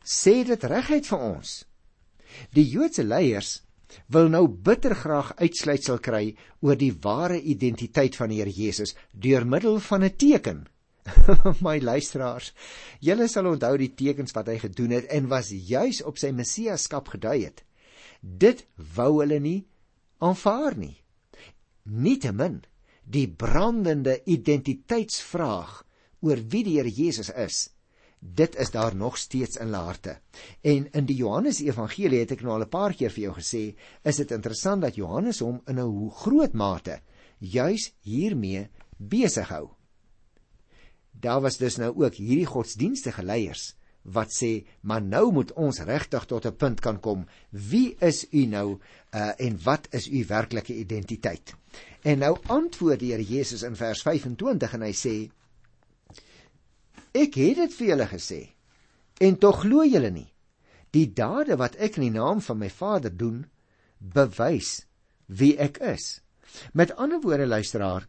sê 0.00 0.42
dit 0.48 0.64
reguit 0.64 1.06
vir 1.06 1.18
ons." 1.20 1.62
Die 2.56 2.64
Joodse 2.64 3.04
leiers 3.04 3.60
wil 4.08 4.30
nou 4.32 4.46
bitter 4.48 4.94
graag 4.96 5.34
uitsluitsel 5.36 5.98
kry 6.00 6.22
oor 6.64 6.78
die 6.80 6.92
ware 7.04 7.36
identiteit 7.36 8.16
van 8.16 8.32
die 8.32 8.40
Here 8.40 8.52
Jesus 8.52 8.94
deur 9.12 9.44
middel 9.44 9.80
van 9.80 10.04
'n 10.04 10.16
teken. 10.16 10.64
My 11.66 11.78
luisteraars, 11.82 12.52
julle 13.00 13.28
sal 13.28 13.50
onthou 13.50 13.76
die 13.76 13.92
tekens 13.94 14.32
wat 14.32 14.48
hy 14.48 14.58
gedoen 14.62 14.94
het 14.96 15.10
en 15.10 15.28
was 15.28 15.50
juis 15.50 16.02
op 16.02 16.18
sy 16.18 16.30
messiaskap 16.30 17.08
gedui 17.08 17.44
het. 17.44 17.64
Dit 18.22 18.64
wou 18.94 19.20
hulle 19.20 19.40
nie 19.40 19.66
aanvaar 20.22 20.78
nie. 20.78 20.96
Nietemin, 21.82 22.62
die 23.02 23.26
brandende 23.26 24.20
identiteitsvraag 24.24 25.82
oor 26.22 26.38
wie 26.38 26.62
die 26.62 26.78
Here 26.78 26.88
Jesus 26.90 27.32
is, 27.34 27.71
dit 28.22 28.56
is 28.56 28.70
daar 28.70 28.94
nog 28.96 29.16
steeds 29.18 29.56
in 29.56 29.66
hulle 29.66 29.76
harte. 29.76 30.18
En 30.60 30.86
in 30.92 31.06
die 31.06 31.16
Johannes 31.16 31.58
Evangelie 31.60 32.20
het 32.22 32.30
ek 32.36 32.42
nou 32.42 32.54
al 32.54 32.64
'n 32.64 32.68
paar 32.68 32.94
keer 32.94 33.10
vir 33.10 33.24
jou 33.24 33.34
gesê, 33.34 33.74
is 34.04 34.16
dit 34.16 34.30
interessant 34.30 34.82
dat 34.82 34.94
Johannes 34.94 35.40
hom 35.40 35.60
in 35.66 35.80
'n 35.80 36.10
groot 36.10 36.52
mate 36.52 37.00
juis 37.38 37.92
hiermee 38.00 38.68
besig 38.96 39.48
hou. 39.48 39.70
Daar 41.10 41.40
was 41.40 41.56
dus 41.56 41.76
nou 41.76 41.92
ook 41.96 42.14
hierdie 42.14 42.46
godsdienstige 42.46 43.22
leiers 43.22 43.74
wat 44.02 44.30
sê, 44.30 44.66
"Maar 44.80 45.02
nou 45.02 45.32
moet 45.32 45.52
ons 45.52 45.78
regtig 45.80 46.24
tot 46.24 46.46
'n 46.46 46.56
punt 46.56 46.80
kan 46.80 47.00
kom. 47.00 47.26
Wie 47.50 47.96
is 47.98 48.26
u 48.30 48.46
nou 48.46 48.78
uh, 49.14 49.32
en 49.36 49.62
wat 49.62 49.86
is 49.90 50.08
u 50.08 50.24
werklike 50.26 50.74
identiteit?" 50.74 51.54
En 52.02 52.18
nou 52.18 52.38
antwoord 52.46 52.98
die 52.98 53.12
Here 53.12 53.24
Jesus 53.24 53.62
in 53.62 53.76
vers 53.76 54.02
25 54.02 54.72
en 54.72 54.82
hy 54.82 54.92
sê, 54.92 55.30
Ek 57.12 57.36
het 57.36 57.58
dit 57.60 57.74
vir 57.78 57.88
julle 57.92 58.08
gesê 58.08 58.40
en 59.22 59.36
tog 59.38 59.62
glo 59.62 59.84
julle 59.84 60.10
nie. 60.10 60.28
Die 60.92 61.08
dade 61.12 61.56
wat 61.60 61.76
ek 61.76 61.98
in 62.00 62.08
die 62.08 62.16
naam 62.16 62.40
van 62.44 62.58
my 62.60 62.68
Vader 62.72 63.12
doen, 63.12 63.44
bewys 64.00 64.82
wie 65.28 65.54
ek 65.60 65.78
is. 65.84 66.20
Met 66.72 66.94
ander 66.96 67.20
woorde 67.22 67.46
luisteraar, 67.46 68.08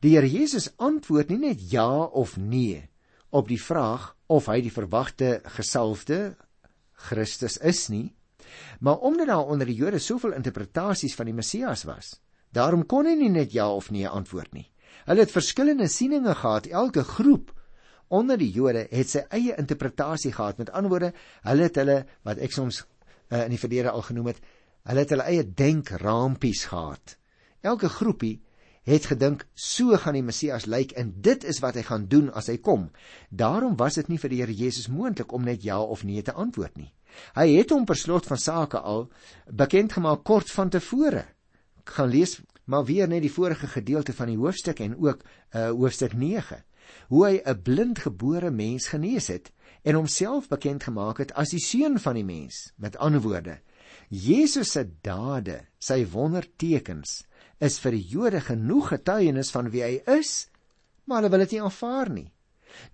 die 0.00 0.14
Here 0.16 0.28
Jesus 0.28 0.70
antwoord 0.76 1.30
nie 1.32 1.40
net 1.48 1.62
ja 1.72 1.88
of 2.04 2.36
nee 2.36 2.88
op 3.30 3.48
die 3.48 3.60
vraag 3.60 4.14
of 4.32 4.48
hy 4.48 4.60
die 4.64 4.72
verwagte 4.72 5.38
gesalfde 5.56 6.36
Christus 7.08 7.58
is 7.60 7.88
nie, 7.92 8.14
maar 8.80 9.04
omdat 9.04 9.28
daar 9.28 9.52
onder 9.52 9.68
die 9.68 9.76
Jode 9.76 10.00
soveel 10.00 10.32
interpretasies 10.32 11.14
van 11.14 11.28
die 11.28 11.36
Messias 11.36 11.84
was, 11.84 12.16
daarom 12.50 12.86
kon 12.88 13.06
hy 13.06 13.14
nie 13.20 13.30
net 13.30 13.52
ja 13.52 13.68
of 13.70 13.90
nee 13.92 14.08
antwoord 14.08 14.54
nie. 14.56 14.66
Hulle 15.06 15.24
het 15.24 15.32
verskillende 15.32 15.88
sieninge 15.88 16.34
gehad, 16.34 16.66
elke 16.66 17.04
groep 17.04 17.52
onder 18.08 18.38
die 18.40 18.50
Jode 18.52 18.86
het 18.90 19.10
sy 19.10 19.24
eie 19.34 19.56
interpretasie 19.60 20.32
gehad. 20.32 20.58
Met 20.58 20.70
ander 20.70 20.92
woorde, 20.92 21.12
hulle 21.46 21.68
het 21.68 21.80
hulle 21.80 21.98
wat 22.26 22.40
ek 22.42 22.54
soms 22.54 22.82
uh, 22.82 23.44
in 23.44 23.54
die 23.54 23.60
verlede 23.60 23.92
al 23.92 24.04
genoem 24.06 24.32
het, 24.32 24.42
hulle 24.88 25.04
het 25.04 25.14
hulle 25.14 25.26
eie 25.28 25.44
denkrampies 25.44 26.66
gehad. 26.70 27.16
Elke 27.60 27.90
groepie 27.92 28.38
het 28.88 29.08
gedink 29.10 29.44
so 29.52 29.96
gaan 30.00 30.16
die 30.16 30.24
Messias 30.24 30.64
lyk 30.70 30.94
en 30.96 31.10
dit 31.24 31.44
is 31.44 31.60
wat 31.60 31.76
hy 31.76 31.84
gaan 31.84 32.06
doen 32.08 32.30
as 32.32 32.48
hy 32.48 32.56
kom. 32.64 32.88
Daarom 33.28 33.76
was 33.76 33.98
dit 34.00 34.08
nie 34.08 34.20
vir 34.20 34.32
die 34.32 34.40
Here 34.40 34.54
Jesus 34.54 34.88
moontlik 34.88 35.34
om 35.36 35.44
net 35.44 35.64
ja 35.66 35.80
of 35.80 36.04
nee 36.08 36.22
te 36.24 36.32
antwoord 36.32 36.78
nie. 36.80 36.92
Hy 37.36 37.48
het 37.58 37.72
hom 37.74 37.84
per 37.88 37.98
slot 38.00 38.28
van 38.28 38.40
sake 38.40 38.80
al 38.80 39.08
bekend 39.52 39.92
gemaak 39.96 40.24
kort 40.24 40.52
van 40.54 40.72
tevore. 40.72 41.26
Ek 41.82 41.98
gaan 41.98 42.08
lees 42.12 42.38
maar 42.68 42.84
weer 42.84 43.08
net 43.08 43.24
die 43.24 43.32
vorige 43.32 43.68
gedeelte 43.68 44.12
van 44.12 44.28
die 44.32 44.40
hoofstuk 44.40 44.80
en 44.84 44.96
ook 44.96 45.24
uh 45.56 45.68
hoofstuk 45.72 46.14
9 46.16 46.62
hoe 47.08 47.26
hy 47.26 47.40
'n 47.44 47.62
blindgebore 47.62 48.50
mens 48.50 48.88
genees 48.88 49.28
het 49.28 49.52
en 49.82 49.94
homself 49.94 50.48
bekend 50.48 50.84
gemaak 50.84 51.18
het 51.18 51.32
as 51.32 51.50
die 51.50 51.62
seun 51.62 51.98
van 51.98 52.14
die 52.14 52.24
mens. 52.24 52.72
Met 52.76 52.96
ander 52.96 53.20
woorde, 53.20 53.60
Jesus 54.08 54.72
se 54.72 54.84
dade, 55.02 55.66
sy 55.78 56.04
wondertekens 56.06 57.24
is 57.60 57.78
vir 57.78 57.96
die 57.96 58.06
Jode 58.08 58.40
genoeg 58.40 58.92
getuienis 58.94 59.50
van 59.50 59.70
wie 59.70 59.82
hy 59.82 59.94
is, 60.18 60.48
maar 61.04 61.22
hulle 61.22 61.30
wil 61.30 61.44
dit 61.44 61.56
nie 61.56 61.62
aanvaar 61.62 62.10
nie. 62.10 62.28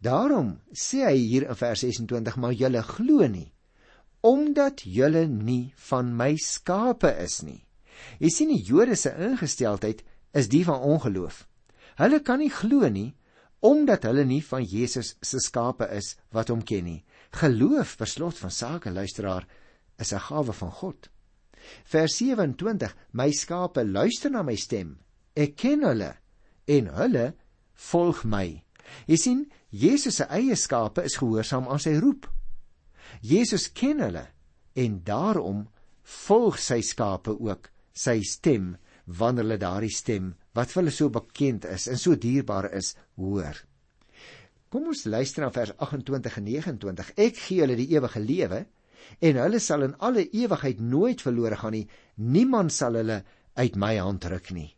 Daarom 0.01 0.61
sê 0.73 1.05
hy 1.05 1.17
hier 1.19 1.49
in 1.49 1.59
vers 1.59 1.81
26: 1.81 2.37
"Maar 2.37 2.53
julle 2.53 2.83
glo 2.83 3.27
nie, 3.27 3.53
omdat 4.23 4.83
julle 4.83 5.27
nie 5.27 5.73
van 5.91 6.17
my 6.17 6.37
skape 6.37 7.11
is 7.23 7.43
nie." 7.43 7.65
Jy 8.19 8.31
sien 8.31 8.49
die 8.49 8.63
Jode 8.63 8.97
se 8.97 9.11
ingesteldheid 9.11 10.03
is 10.33 10.49
die 10.49 10.65
van 10.65 10.81
ongeloof. 10.81 11.47
Hulle 11.97 12.21
kan 12.21 12.39
nie 12.39 12.51
glo 12.51 12.89
nie 12.89 13.15
omdat 13.65 14.05
hulle 14.05 14.27
nie 14.29 14.43
van 14.45 14.65
Jesus 14.69 15.15
se 15.25 15.41
skape 15.41 15.89
is 15.97 16.15
wat 16.37 16.51
hom 16.53 16.61
ken 16.69 16.85
nie. 16.85 17.01
Geloof, 17.41 17.97
beslot 17.97 18.37
van 18.39 18.53
sake 18.53 18.93
luisteraar, 18.93 19.47
is 19.99 20.13
'n 20.13 20.21
gawe 20.21 20.53
van 20.53 20.71
God. 20.71 21.09
Vers 21.85 22.17
27: 22.17 22.95
My 23.13 23.31
skape 23.31 23.85
luister 23.85 24.31
na 24.31 24.43
my 24.43 24.57
stem. 24.57 24.99
Ek 25.35 25.57
ken 25.57 25.83
hulle 25.83 26.15
en 26.67 26.87
hulle 26.87 27.35
volg 27.73 28.25
my. 28.25 28.63
Jy 29.07 29.17
sien, 29.17 29.51
Jesus 29.71 30.17
se 30.17 30.25
eie 30.25 30.57
skape 30.57 31.03
is 31.03 31.17
gehoorsaam 31.17 31.69
aan 31.69 31.81
sy 31.81 31.97
roep. 31.99 32.29
Jesus 33.21 33.73
ken 33.73 34.01
hulle 34.01 34.27
en 34.75 35.03
daarom 35.05 35.69
volg 36.03 36.59
sy 36.59 36.81
skape 36.83 37.41
ook 37.41 37.71
sy 37.93 38.21
stem 38.23 38.77
wanneer 39.07 39.45
hulle 39.45 39.59
daardie 39.59 39.95
stem 39.95 40.35
wat 40.55 40.71
vir 40.73 40.83
hulle 40.83 40.95
so 40.95 41.11
bekend 41.13 41.67
is 41.71 41.89
en 41.91 42.01
so 42.01 42.17
dierbaar 42.17 42.71
is 42.79 42.95
hoor. 43.21 43.59
Kom 44.71 44.89
ons 44.91 45.05
luister 45.07 45.45
na 45.45 45.51
vers 45.55 45.75
28 45.79 46.39
en 46.41 46.47
29. 46.49 47.13
Ek 47.27 47.37
gee 47.39 47.63
hulle 47.63 47.79
die 47.79 47.91
ewige 47.95 48.23
lewe 48.23 48.65
en 49.21 49.41
hulle 49.43 49.61
sal 49.63 49.85
in 49.87 49.95
alle 50.03 50.25
ewigheid 50.31 50.81
nooit 50.81 51.23
verlore 51.23 51.59
gaan 51.61 51.77
nie. 51.77 51.87
Niemand 52.17 52.75
sal 52.75 52.99
hulle 52.99 53.21
uit 53.55 53.77
my 53.79 53.93
hand 54.01 54.27
ruk 54.31 54.51
nie. 54.57 54.73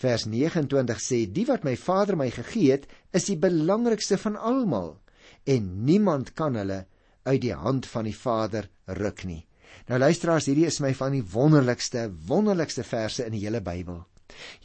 Vers 0.00 0.26
29 0.26 1.02
sê: 1.02 1.24
Die 1.30 1.46
wat 1.46 1.64
my 1.66 1.76
Vader 1.76 2.16
my 2.16 2.30
gegee 2.32 2.72
het, 2.72 2.88
is 3.12 3.28
die 3.28 3.38
belangrikste 3.38 4.18
van 4.18 4.38
almal 4.38 4.96
en 5.44 5.68
niemand 5.86 6.34
kan 6.36 6.56
hulle 6.58 6.84
uit 7.24 7.40
die 7.42 7.54
hand 7.54 7.86
van 7.86 8.06
die 8.08 8.16
Vader 8.16 8.68
ruk 8.98 9.24
nie. 9.24 9.44
Nou 9.88 9.98
luisteraars, 9.98 10.46
hierdie 10.50 10.68
is 10.68 10.80
my 10.82 10.92
van 10.94 11.14
die 11.14 11.24
wonderlikste, 11.24 12.08
wonderlikste 12.26 12.84
verse 12.86 13.24
in 13.24 13.34
die 13.36 13.44
hele 13.44 13.62
Bybel. 13.64 14.02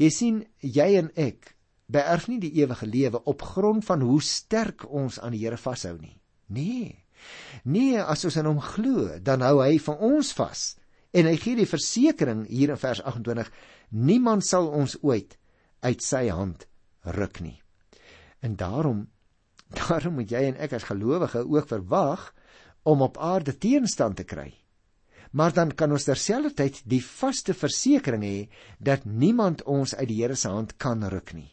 Jy 0.01 0.09
sien, 0.13 0.43
jy 0.59 0.89
en 0.99 1.11
ek 1.15 1.55
beerf 1.91 2.27
nie 2.27 2.39
die 2.41 2.53
ewige 2.61 2.87
lewe 2.89 3.21
op 3.29 3.43
grond 3.53 3.85
van 3.85 4.01
hoe 4.01 4.21
sterk 4.21 4.87
ons 4.89 5.19
aan 5.19 5.35
die 5.35 5.43
Here 5.43 5.57
vashou 5.57 5.95
nie. 5.99 6.17
Nee. 6.47 7.05
Nee, 7.63 8.01
as 8.01 8.25
ons 8.25 8.37
in 8.41 8.49
hom 8.49 8.61
glo, 8.61 9.07
dan 9.21 9.43
hou 9.45 9.59
hy 9.63 9.77
van 9.81 10.01
ons 10.03 10.33
vas. 10.37 10.65
En 11.15 11.29
hy 11.29 11.35
gee 11.39 11.57
die 11.57 11.69
versekering 11.69 12.43
hier 12.49 12.73
in 12.73 12.79
vers 12.81 13.01
28: 13.01 13.51
Niemand 13.95 14.45
sal 14.45 14.67
ons 14.67 14.97
ooit 15.01 15.37
uit 15.85 16.01
sy 16.03 16.27
hand 16.33 16.67
ruk 17.15 17.39
nie. 17.41 17.59
En 18.41 18.57
daarom 18.59 19.05
daarom 19.79 20.19
moet 20.19 20.31
jy 20.31 20.43
en 20.51 20.59
ek 20.61 20.75
as 20.77 20.89
gelowige 20.89 21.41
ook 21.47 21.69
verwag 21.69 22.29
om 22.85 23.01
op 23.01 23.17
aarde 23.17 23.55
teenstand 23.57 24.19
te 24.19 24.25
kry. 24.27 24.51
Maar 25.31 25.53
dan 25.53 25.71
kan 25.75 25.91
ons 25.91 26.03
terselfdertyd 26.03 26.81
die 26.85 27.01
vaste 27.03 27.53
versekering 27.53 28.23
hê 28.23 28.49
dat 28.79 29.05
niemand 29.05 29.63
ons 29.63 29.95
uit 29.95 30.07
die 30.07 30.21
Here 30.21 30.35
se 30.35 30.49
hand 30.49 30.77
kan 30.77 31.03
ruk 31.03 31.33
nie. 31.33 31.51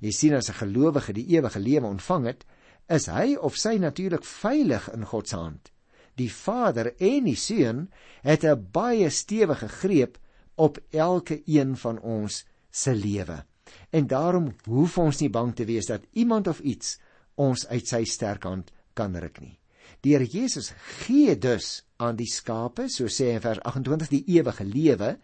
Jy 0.00 0.12
sien 0.12 0.34
as 0.34 0.48
'n 0.48 0.60
gelowige 0.60 1.12
die 1.12 1.26
ewige 1.36 1.60
lewe 1.60 1.86
ontvang 1.86 2.26
het, 2.26 2.44
is 2.88 3.06
hy 3.06 3.36
of 3.36 3.56
sy 3.56 3.76
natuurlik 3.78 4.24
veilig 4.24 4.88
in 4.92 5.04
God 5.04 5.28
se 5.28 5.36
hand. 5.36 5.70
Die 6.16 6.30
Vader 6.32 6.94
en 6.98 7.24
die 7.24 7.36
Seun 7.36 7.90
het 8.22 8.44
'n 8.44 8.68
baie 8.72 9.10
stewige 9.10 9.68
greep 9.68 10.18
op 10.56 10.78
elke 10.90 11.42
een 11.46 11.76
van 11.76 12.00
ons 12.00 12.44
se 12.70 12.94
lewe. 12.94 13.44
En 13.90 14.06
daarom 14.06 14.54
hoef 14.64 14.98
ons 14.98 15.20
nie 15.20 15.30
bang 15.30 15.54
te 15.54 15.64
wees 15.64 15.86
dat 15.86 16.02
iemand 16.12 16.46
of 16.46 16.60
iets 16.60 16.98
ons 17.34 17.66
uit 17.66 17.86
sy 17.86 18.04
sterk 18.04 18.42
hand 18.42 18.72
kan 18.94 19.16
ruk 19.16 19.40
nie. 19.40 19.59
Die 20.04 20.14
Here 20.14 20.24
Jesus 20.24 20.72
gee 21.02 21.36
dus 21.36 21.82
aan 22.00 22.16
die 22.16 22.28
skape, 22.30 22.88
so 22.88 23.10
sê 23.12 23.30
hy 23.30 23.38
in 23.38 23.44
vers 23.44 23.60
28, 23.68 24.08
die 24.12 24.38
ewige 24.38 24.64
lewe, 24.64 25.14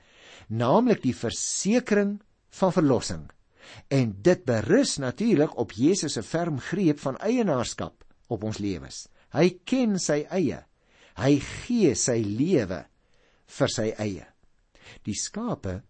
naamlik 0.53 1.01
die 1.05 1.17
versekering 1.17 2.19
van 2.59 2.75
verlossing. 2.75 3.25
En 3.91 4.13
dit 4.23 4.45
berus 4.47 4.97
natuurlik 5.03 5.57
op 5.59 5.73
Jesus 5.73 6.17
se 6.17 6.23
ferm 6.23 6.61
greep 6.63 7.01
van 7.03 7.19
eienaarskap 7.25 8.05
op 8.29 8.45
ons 8.45 8.61
lewens. 8.63 9.07
Hy 9.35 9.51
ken 9.65 9.99
sy 10.03 10.23
eie. 10.31 10.63
Hy 11.17 11.33
gee 11.41 11.95
sy 11.97 12.21
lewe 12.23 12.85
vir 13.59 13.73
sy 13.73 13.91
eie. 13.97 14.27
Die 15.07 15.17
skape 15.17 15.81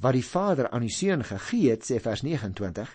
wat 0.00 0.16
die 0.16 0.24
Vader 0.24 0.70
aan 0.70 0.84
die 0.86 0.92
Seun 0.92 1.24
gegee 1.26 1.74
het, 1.74 1.84
sê 1.84 2.00
vers 2.00 2.22
29, 2.24 2.88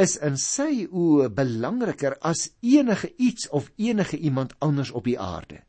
is 0.00 0.16
in 0.18 0.36
sy 0.40 0.86
oë 0.90 1.30
belangriker 1.34 2.16
as 2.20 2.48
enige 2.62 3.12
iets 3.16 3.48
of 3.54 3.70
enige 3.76 4.18
iemand 4.18 4.54
anders 4.58 4.90
op 4.90 5.06
die 5.06 5.18
aarde. 5.20 5.62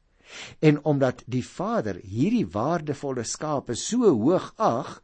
En 0.59 0.81
omdat 0.83 1.23
die 1.29 1.45
Vader 1.45 1.99
hierdie 2.01 2.47
waardevolle 2.47 3.23
skape 3.23 3.75
so 3.77 4.09
hoog 4.09 4.51
ag, 4.57 4.97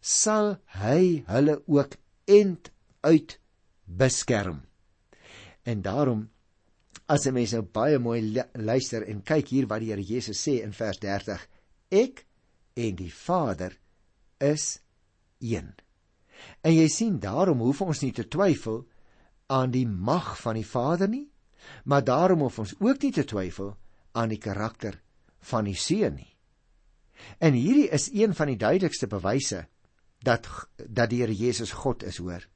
sal 0.00 0.56
hy 0.78 1.24
hulle 1.26 1.60
ook 1.66 1.98
end 2.24 2.70
uit 3.02 3.38
beskerm. 3.84 4.62
En 5.62 5.82
daarom 5.82 6.28
as 7.06 7.26
'n 7.26 7.34
mens 7.34 7.52
nou 7.52 7.62
baie 7.62 7.98
mooi 7.98 8.42
luister 8.54 9.02
en 9.02 9.22
kyk 9.22 9.48
hier 9.48 9.66
wat 9.66 9.80
die 9.80 9.90
Here 9.90 10.02
Jesus 10.02 10.48
sê 10.48 10.62
in 10.62 10.72
vers 10.72 10.98
30, 10.98 11.48
ek 11.90 12.26
en 12.74 12.96
die 12.96 13.12
Vader 13.12 13.78
is 14.38 14.80
een. 15.40 15.74
En 16.62 16.74
jy 16.74 16.88
sien 16.88 17.18
daarom 17.20 17.58
hoef 17.58 17.80
ons 17.82 18.02
nie 18.02 18.12
te 18.12 18.28
twyfel 18.28 18.82
aan 19.52 19.70
die 19.70 19.86
mag 19.86 20.34
van 20.40 20.54
die 20.54 20.66
Vader 20.66 21.08
nie, 21.08 21.28
maar 21.84 22.04
daarom 22.04 22.44
hoef 22.46 22.58
ons 22.58 22.74
ook 22.80 23.02
nie 23.02 23.12
te 23.12 23.24
twyfel 23.24 23.74
aan 24.12 24.32
die 24.32 24.40
karakter 24.40 25.00
van 25.50 25.66
die 25.68 25.78
Seun 25.78 26.16
nie. 26.16 26.30
En 27.38 27.54
hierdie 27.54 27.88
is 27.90 28.08
een 28.12 28.34
van 28.34 28.50
die 28.50 28.58
duidelikste 28.58 29.06
bewyse 29.06 29.66
dat 30.22 30.48
dat 30.76 31.10
die 31.10 31.22
Here 31.22 31.34
Jesus 31.34 31.72
God 31.72 32.02
is, 32.06 32.18
hoor. 32.18 32.46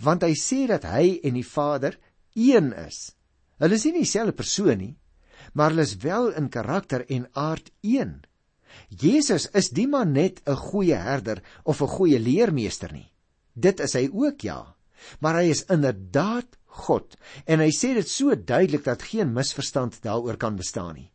Want 0.00 0.24
hy 0.24 0.34
sê 0.36 0.66
dat 0.68 0.84
hy 0.88 1.18
en 1.24 1.36
die 1.36 1.46
Vader 1.46 1.98
een 2.36 2.72
is. 2.72 3.12
Hulle 3.60 3.76
is 3.76 3.84
nie 3.86 4.00
dieselfde 4.00 4.34
persoon 4.36 4.78
nie, 4.80 4.94
maar 5.52 5.72
hulle 5.72 5.84
is 5.86 5.96
wel 6.02 6.32
in 6.38 6.48
karakter 6.52 7.04
en 7.08 7.28
aard 7.36 7.70
een. 7.80 8.22
Jesus 8.88 9.48
is 9.52 9.70
die 9.70 9.86
man 9.86 10.12
net 10.12 10.40
'n 10.46 10.56
goeie 10.56 10.96
herder 10.96 11.42
of 11.64 11.82
'n 11.82 11.94
goeie 11.96 12.18
leermeester 12.18 12.92
nie. 12.92 13.11
Dit 13.52 13.80
is 13.80 13.94
hy 13.98 14.08
ook 14.08 14.44
ja, 14.46 14.74
maar 15.20 15.40
hy 15.40 15.50
is 15.52 15.64
inderdaad 15.72 16.58
God 16.84 17.16
en 17.44 17.60
hy 17.60 17.70
sê 17.74 17.92
dit 17.98 18.08
so 18.08 18.34
duidelik 18.34 18.84
dat 18.86 19.04
geen 19.04 19.32
misverstand 19.34 19.98
daaroor 20.04 20.38
kan 20.40 20.56
bestaan 20.56 20.96
nie. 20.96 21.08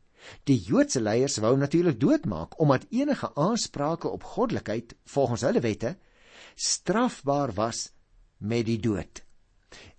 Die 0.46 0.60
Joodse 0.60 1.00
leiers 1.02 1.38
wou 1.42 1.56
natuurlik 1.58 2.00
doodmaak 2.00 2.58
omdat 2.62 2.86
enige 2.92 3.32
aansprake 3.36 4.10
op 4.10 4.28
goddelikheid 4.36 4.94
volgens 5.14 5.46
hulle 5.48 5.64
wette 5.64 5.96
strafbaar 6.58 7.54
was 7.54 7.88
met 8.38 8.66
die 8.66 8.80
dood. 8.82 9.24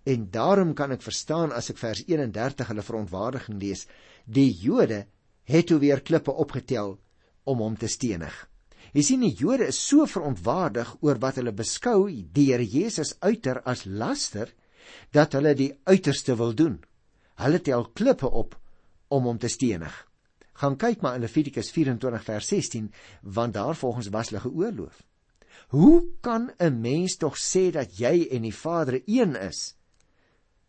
En 0.05 0.31
daarom 0.31 0.75
kan 0.75 0.93
ek 0.95 1.05
verstaan 1.05 1.53
as 1.53 1.71
ek 1.73 1.81
vers 1.81 2.05
31 2.07 2.71
hulle 2.71 2.85
verontwaardiging 2.85 3.59
lees, 3.63 3.87
die 4.25 4.51
Jode 4.53 5.07
het 5.49 5.69
toe 5.69 5.79
weer 5.83 6.03
klippe 6.03 6.33
opgetel 6.33 6.97
om 7.49 7.63
hom 7.65 7.77
te 7.77 7.89
stenig. 7.89 8.33
Jy 8.93 9.03
sien 9.05 9.21
die 9.21 9.35
Jode 9.37 9.69
is 9.69 9.79
so 9.79 10.07
verontwaardig 10.07 10.97
oor 11.01 11.21
wat 11.21 11.37
hulle 11.41 11.53
beskou 11.53 12.09
die 12.09 12.49
Here 12.53 12.65
Jesus 12.65 13.17
uiter 13.21 13.63
as 13.65 13.85
laster 13.87 14.53
dat 15.13 15.35
hulle 15.37 15.55
die 15.55 15.73
uiterste 15.85 16.37
wil 16.37 16.55
doen. 16.55 16.79
Hulle 17.39 17.61
tel 17.61 17.91
klippe 17.93 18.29
op 18.29 18.57
om 19.09 19.25
hom 19.29 19.39
te 19.39 19.49
stenig 19.49 20.09
gaan 20.59 20.77
kyk 20.77 21.03
maar 21.03 21.15
in 21.19 21.23
Levitikus 21.23 21.71
24 21.71 22.25
vers 22.25 22.49
16 22.51 22.91
want 23.23 23.55
daar 23.55 23.77
volgens 23.77 24.09
was 24.09 24.31
hulle 24.31 24.43
geoorloof. 24.43 25.03
Hoe 25.69 26.05
kan 26.21 26.51
'n 26.59 26.81
mens 26.81 27.17
tog 27.17 27.37
sê 27.39 27.71
dat 27.71 27.99
jy 27.99 28.29
en 28.31 28.43
die 28.43 28.55
Vader 28.55 29.03
een 29.07 29.37
is? 29.37 29.75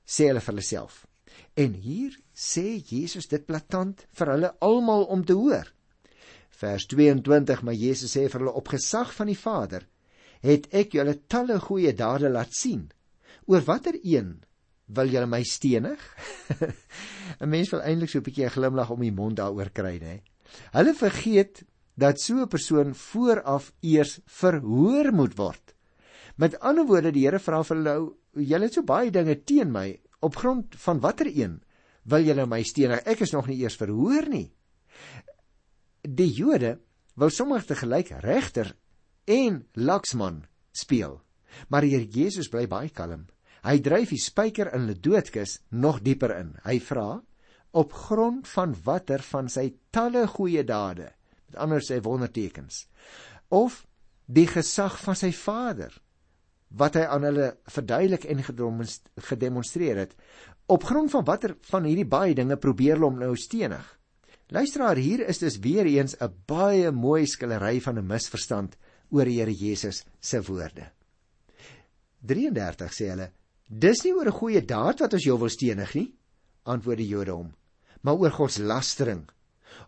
sê 0.05 0.27
hulle 0.27 0.41
vir 0.41 0.53
hulle 0.53 0.61
self. 0.61 1.07
En 1.53 1.73
hier 1.73 2.19
sê 2.33 2.83
Jesus 2.85 3.27
dit 3.27 3.45
platant 3.45 4.07
vir 4.11 4.27
hulle 4.27 4.55
almal 4.59 5.03
om 5.03 5.25
te 5.25 5.33
hoor. 5.33 5.73
Vers 6.59 6.85
22: 6.91 7.63
Maar 7.63 7.77
Jesus 7.77 8.15
sê 8.15 8.27
vir 8.27 8.41
hulle 8.41 8.55
op 8.59 8.67
gesag 8.73 9.13
van 9.15 9.31
die 9.31 9.39
Vader 9.39 9.87
het 10.43 10.69
ek 10.75 10.93
julle 10.95 11.17
talle 11.31 11.57
goeie 11.59 11.91
dade 11.95 12.29
laat 12.31 12.53
sien. 12.55 12.85
Oor 13.47 13.63
watter 13.67 13.97
een 14.03 14.37
wil 14.95 15.11
julle 15.11 15.27
my 15.29 15.41
stenig? 15.43 15.99
'n 17.39 17.49
Mens 17.51 17.71
wil 17.71 17.83
eintlik 17.83 18.11
so 18.11 18.19
'n 18.19 18.27
bietjie 18.27 18.45
'n 18.47 18.55
glimlag 18.55 18.89
om 18.89 19.03
die 19.03 19.15
mond 19.15 19.37
daaroor 19.39 19.71
kry, 19.71 19.97
hè. 19.99 20.15
Hulle 20.75 20.93
vergeet 20.95 21.63
dat 21.95 22.19
so 22.19 22.39
'n 22.39 22.47
persoon 22.47 22.95
vooraf 22.95 23.71
eers 23.81 24.19
verhoor 24.25 25.11
moet 25.13 25.35
word. 25.37 25.75
Met 26.35 26.59
ander 26.59 26.85
woorde, 26.85 27.11
die 27.11 27.25
Here 27.27 27.39
vra 27.39 27.63
vir 27.63 27.77
hulle, 27.77 28.13
julle 28.33 28.67
het 28.67 28.73
so 28.73 28.83
baie 28.83 29.11
dinge 29.11 29.43
teen 29.43 29.71
my, 29.71 29.99
op 30.21 30.35
grond 30.35 30.75
van 30.75 30.99
watter 30.99 31.27
een 31.27 31.61
wil 32.03 32.23
julle 32.23 32.45
my 32.47 32.63
stenig? 32.63 33.03
Ek 33.05 33.21
is 33.21 33.31
nog 33.31 33.47
nie 33.47 33.59
eers 33.59 33.75
verhoor 33.75 34.27
nie. 34.29 34.51
Die 36.01 36.29
Jode 36.31 36.77
wil 37.19 37.31
sommer 37.33 37.65
te 37.65 37.75
gelyk 37.75 38.13
regter 38.23 38.71
en 39.27 39.65
laksman 39.75 40.45
speel. 40.71 41.19
Maar 41.67 41.83
hier 41.83 42.05
Jesus 42.07 42.49
bly 42.49 42.67
baie 42.71 42.89
kalm. 42.89 43.27
Hy 43.65 43.79
dryf 43.83 44.13
die 44.13 44.21
spyker 44.21 44.71
in 44.71 44.85
hulle 44.85 44.95
doodkis 44.95 45.59
nog 45.69 45.99
dieper 46.05 46.31
in. 46.37 46.53
Hy 46.63 46.79
vra 46.79 47.19
op 47.75 47.93
grond 47.93 48.47
van 48.47 48.73
watter 48.85 49.21
van 49.27 49.49
sy 49.51 49.67
talle 49.93 50.23
goeie 50.27 50.63
dade, 50.65 51.11
met 51.49 51.59
ander 51.61 51.83
sê 51.85 51.99
wondertekens, 52.01 52.87
of 53.53 53.83
die 54.25 54.47
gesag 54.49 54.95
van 55.03 55.17
sy 55.17 55.29
Vader 55.35 55.93
wat 56.69 56.97
hy 56.97 57.05
aan 57.09 57.25
hulle 57.25 57.51
verduidelik 57.73 58.25
en 58.29 58.43
gedemonstreer 59.25 59.97
het. 59.97 60.11
Op 60.69 60.83
grond 60.85 61.11
van 61.11 61.25
watter 61.25 61.55
van 61.71 61.85
hierdie 61.89 62.05
baie 62.05 62.35
dinge 62.37 62.57
probeer 62.61 62.95
hulle 62.95 63.09
hom 63.09 63.21
nou 63.21 63.33
stenig. 63.37 63.85
Luisteraar, 64.49 64.97
hier 64.97 65.21
is 65.29 65.37
dus 65.37 65.59
weer 65.61 65.85
eens 65.85 66.15
'n 66.17 66.33
baie 66.45 66.91
mooi 66.91 67.25
skillery 67.25 67.81
van 67.81 67.97
'n 67.97 68.07
misverstand 68.07 68.77
oor 69.11 69.25
die 69.25 69.39
Here 69.39 69.53
Jesus 69.53 70.03
se 70.19 70.41
woorde. 70.41 70.91
33 72.25 72.91
sê 72.93 73.09
hulle: 73.09 73.31
"Dis 73.67 74.03
nie 74.03 74.13
oor 74.13 74.25
'n 74.25 74.39
goeie 74.41 74.65
daad 74.65 74.99
wat 74.99 75.13
ons 75.13 75.23
jou 75.23 75.37
wil 75.39 75.49
stenig 75.49 75.93
nie," 75.93 76.15
antwoord 76.63 76.97
die 76.97 77.07
Jode 77.07 77.31
hom, 77.31 77.53
"maar 78.01 78.15
oor 78.15 78.31
God 78.31 78.51
se 78.51 78.63
lastering, 78.63 79.29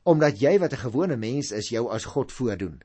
omdat 0.03 0.39
jy 0.39 0.60
wat 0.60 0.74
'n 0.74 0.86
gewone 0.86 1.18
mens 1.18 1.51
is, 1.51 1.70
jou 1.70 1.89
as 1.89 2.06
God 2.06 2.32
voordoen." 2.32 2.82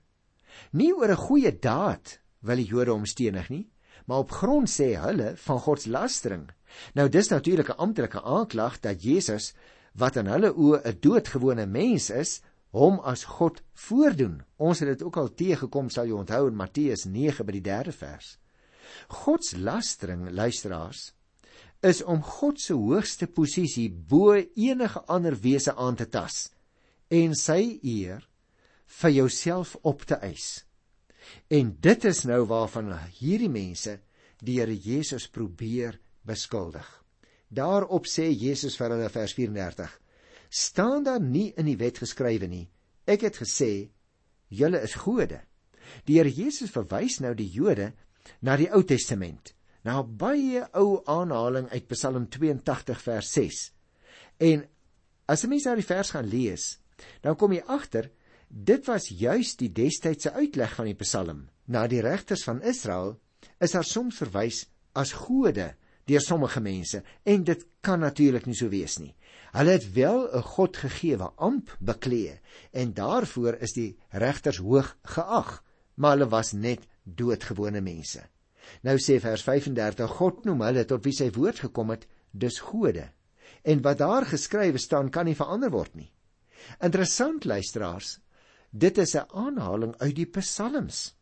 Nie 0.73 0.95
oor 0.95 1.11
'n 1.11 1.27
goeie 1.29 1.59
daad 1.59 2.21
wil 2.41 2.57
die 2.57 2.65
Jode 2.65 2.91
hom 2.91 3.05
stenig 3.07 3.49
nie, 3.51 3.69
maar 4.07 4.19
op 4.19 4.31
grond 4.31 4.69
sê 4.69 4.97
hulle 4.97 5.37
van 5.37 5.59
God 5.59 5.83
se 5.83 5.91
lastering. 5.91 6.51
Nou 6.95 7.09
dis 7.09 7.29
natuurlik 7.29 7.69
'n 7.69 7.79
amptelike 7.79 8.23
aanklag 8.23 8.81
dat 8.81 9.03
Jesus 9.03 9.55
wat 9.97 10.17
in 10.21 10.29
hulle 10.31 10.53
oë 10.53 10.83
'n 10.85 10.99
doodgewone 11.01 11.67
mens 11.67 12.11
is, 12.11 12.41
hom 12.77 12.99
as 13.01 13.25
God 13.25 13.63
voordoen. 13.73 14.43
Ons 14.57 14.81
het 14.81 14.89
dit 14.89 15.03
ook 15.03 15.17
al 15.17 15.35
teëgekom, 15.35 15.91
sal 15.91 16.07
jy 16.07 16.13
onthou 16.13 16.49
in 16.49 16.57
Matteus 16.57 17.05
9 17.05 17.45
by 17.47 17.53
die 17.53 17.65
3de 17.65 17.93
vers. 17.93 18.39
God 19.09 19.45
se 19.45 19.59
lastering, 19.59 20.31
luisteraars, 20.31 21.13
is 21.83 22.03
om 22.03 22.23
God 22.23 22.61
se 22.61 22.75
hoogste 22.75 23.27
posisie 23.27 23.91
bo 23.91 24.35
enige 24.35 25.03
ander 25.07 25.37
wese 25.41 25.75
aan 25.75 25.97
te 25.97 26.07
tas 26.09 26.51
en 27.09 27.35
sy 27.39 27.79
eer 27.83 28.25
vir 29.01 29.11
jouself 29.11 29.77
op 29.83 30.03
te 30.09 30.15
eis. 30.15 30.65
En 31.51 31.77
dit 31.81 32.05
is 32.05 32.25
nou 32.25 32.45
waarvan 32.47 32.93
hierdie 33.19 33.51
mense 33.51 33.99
die 34.43 34.59
Here 34.61 34.75
Jesus 34.75 35.29
probeer 35.29 35.99
beskuldig. 36.27 37.06
Daarop 37.49 38.07
sê 38.11 38.29
Jesus 38.31 38.77
vir 38.77 38.91
hulle 38.95 39.09
vers 39.09 39.35
34: 39.35 40.01
"Staan 40.51 41.05
daar 41.05 41.21
nie 41.21 41.53
in 41.57 41.67
die 41.67 41.77
wet 41.77 41.99
geskrywe 41.99 42.49
nie: 42.49 42.69
Ek 43.07 43.23
het 43.23 43.37
gesê 43.37 43.91
julle 44.49 44.83
is 44.83 44.95
gode." 44.95 45.41
Die 46.05 46.19
Here 46.19 46.31
Jesus 46.31 46.71
verwys 46.71 47.21
nou 47.21 47.35
die 47.35 47.51
Jode 47.51 47.93
na 48.43 48.57
die 48.57 48.71
Ou 48.75 48.83
Testament, 48.83 49.55
na 49.85 50.03
'n 50.03 50.17
baie 50.17 50.67
ou 50.75 51.03
aanhaling 51.07 51.69
uit 51.71 51.89
Psalm 51.89 52.27
82 52.27 53.01
vers 53.01 53.33
6. 53.33 53.73
En 54.41 54.67
as 55.29 55.43
jy 55.43 55.49
mens 55.49 55.63
daai 55.63 55.83
vers 55.83 56.11
gaan 56.11 56.27
lees, 56.27 56.79
dan 57.23 57.37
kom 57.37 57.53
jy 57.53 57.63
agter 57.67 58.11
Dit 58.49 58.87
was 58.87 59.09
juis 59.11 59.57
die 59.59 59.73
destydse 59.75 60.33
uitleg 60.33 60.75
van 60.79 60.87
die 60.87 60.99
Psalm. 61.01 61.49
Na 61.67 61.87
die 61.91 62.01
regters 62.01 62.45
van 62.47 62.63
Israel 62.63 63.17
is 63.61 63.75
daar 63.75 63.85
soms 63.85 64.21
verwys 64.23 64.67
as 64.95 65.13
gode 65.13 65.75
deur 66.07 66.23
sommige 66.23 66.61
mense 66.63 67.03
en 67.25 67.45
dit 67.45 67.65
kan 67.85 68.01
natuurlik 68.01 68.47
nie 68.47 68.57
so 68.57 68.71
wees 68.73 68.99
nie. 68.99 69.15
Hulle 69.57 69.77
het 69.77 69.87
wel 69.93 70.29
'n 70.33 70.43
God 70.43 70.77
gegeewe 70.77 71.31
amp 71.37 71.77
beklee 71.81 72.41
en 72.73 72.95
daarvoor 72.95 73.55
is 73.61 73.73
die 73.73 73.97
regters 74.11 74.59
hoog 74.59 74.97
geag, 75.03 75.63
maar 75.95 76.17
hulle 76.17 76.29
was 76.29 76.53
net 76.53 76.87
doodgewone 77.05 77.81
mense. 77.81 78.23
Nou 78.83 78.99
sê 78.99 79.21
vers 79.21 79.43
35 79.43 80.11
God 80.11 80.45
noem 80.45 80.61
hulle 80.61 80.85
tot 80.85 81.05
wie 81.05 81.13
sy 81.13 81.31
woord 81.31 81.59
gekom 81.59 81.91
het, 81.91 82.07
dis 82.31 82.59
gode. 82.59 83.11
En 83.63 83.83
wat 83.83 83.99
daar 83.99 84.27
geskrywe 84.27 84.79
staan 84.79 85.11
kan 85.11 85.25
nie 85.25 85.35
verander 85.35 85.71
word 85.71 85.95
nie. 85.95 86.13
Interessant 86.81 87.45
luisteraars, 87.45 88.19
Dit 88.71 88.99
is 88.99 89.15
'n 89.15 89.29
aanhaling 89.33 89.95
uit 89.97 90.15
die 90.17 90.27
Psalms. 90.27 91.15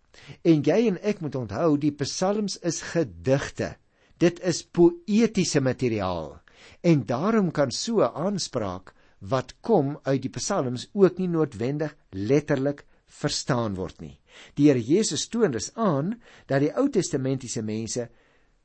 En 0.43 0.63
jy 0.63 0.87
en 0.89 1.03
ek 1.03 1.21
moet 1.21 1.35
onthou 1.35 1.79
die 1.79 1.93
Psalms 1.93 2.59
is 2.59 2.81
gedigte. 2.81 3.77
Dit 4.25 4.41
is 4.41 4.63
poëtiese 4.65 5.61
materiaal. 5.61 6.39
En 6.81 7.05
daarom 7.05 7.51
kan 7.53 7.71
so 7.71 8.01
'n 8.01 8.15
aanspraak 8.27 8.95
wat 9.19 9.55
kom 9.61 9.99
uit 10.03 10.23
die 10.23 10.31
Psalms 10.31 10.89
ook 10.93 11.19
nie 11.19 11.29
noodwendig 11.29 11.97
letterlik 12.11 12.85
verstaan 13.07 13.75
word 13.75 14.01
nie. 14.01 14.21
Die 14.55 14.69
Here 14.69 14.81
Jesus 14.81 15.29
toon 15.29 15.51
dus 15.51 15.71
aan 15.75 16.21
dat 16.47 16.61
die 16.61 16.73
Ou 16.77 16.89
Testamentiese 16.91 17.63
mense 17.63 18.09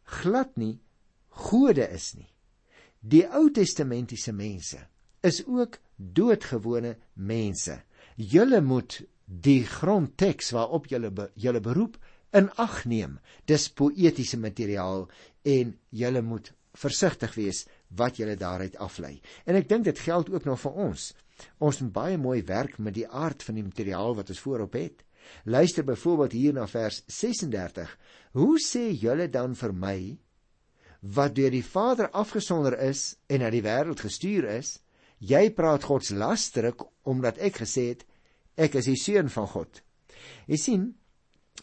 glad 0.03 0.57
nie 0.57 0.79
gode 1.27 1.89
is 1.89 2.13
nie. 2.15 2.29
Die 2.99 3.25
Ou 3.27 3.51
Testamentiese 3.51 4.33
mense 4.33 4.79
is 5.21 5.43
ook 5.45 5.79
doodgewone 5.95 6.97
mense 7.13 7.81
julle 8.15 8.61
moet 8.61 9.01
die 9.25 9.63
grondteks 9.63 10.51
waarop 10.51 10.89
julle 10.89 11.11
be, 11.11 11.29
julle 11.35 11.61
beroep 11.63 11.97
in 12.35 12.49
ag 12.61 12.83
neem. 12.85 13.17
Dis 13.45 13.69
poëtiese 13.69 14.37
materiaal 14.37 15.07
en 15.49 15.75
julle 15.89 16.21
moet 16.21 16.51
versigtig 16.77 17.33
wees 17.35 17.65
wat 17.97 18.19
julle 18.19 18.37
daaruit 18.37 18.77
aflei. 18.77 19.17
En 19.45 19.57
ek 19.57 19.69
dink 19.69 19.87
dit 19.87 19.99
geld 20.05 20.29
ook 20.29 20.45
nog 20.45 20.61
vir 20.61 20.77
ons. 20.87 21.11
Ons 21.57 21.81
moet 21.81 21.93
baie 21.93 22.17
mooi 22.17 22.41
werk 22.45 22.77
met 22.77 22.95
die 22.97 23.07
aard 23.07 23.43
van 23.43 23.57
die 23.57 23.65
materiaal 23.65 24.15
wat 24.17 24.29
ons 24.29 24.41
voorop 24.43 24.75
het. 24.77 25.03
Luister 25.43 25.83
byvoorbeeld 25.83 26.31
hier 26.31 26.53
na 26.53 26.67
vers 26.67 27.03
36. 27.07 27.89
Hoe 28.37 28.57
sê 28.63 28.89
julle 28.91 29.29
dan 29.29 29.55
vir 29.55 29.73
my 29.73 29.99
wat 30.99 31.35
deur 31.35 31.51
die 31.53 31.63
Vader 31.63 32.09
afgesonder 32.11 32.75
is 32.89 33.15
en 33.31 33.43
na 33.43 33.49
die 33.53 33.63
wêreld 33.63 34.01
gestuur 34.03 34.47
is? 34.57 34.79
Jy 35.19 35.49
praat 35.55 35.83
God 35.87 36.05
se 36.05 36.15
lasterlik 36.15 36.83
omdat 37.03 37.39
ek 37.43 37.61
gesê 37.63 37.89
het 37.93 38.05
ek 38.59 38.75
is 38.79 38.89
die 38.91 38.99
seun 38.99 39.29
van 39.31 39.47
God. 39.47 39.81
Jy 40.47 40.57
sien, 40.59 40.85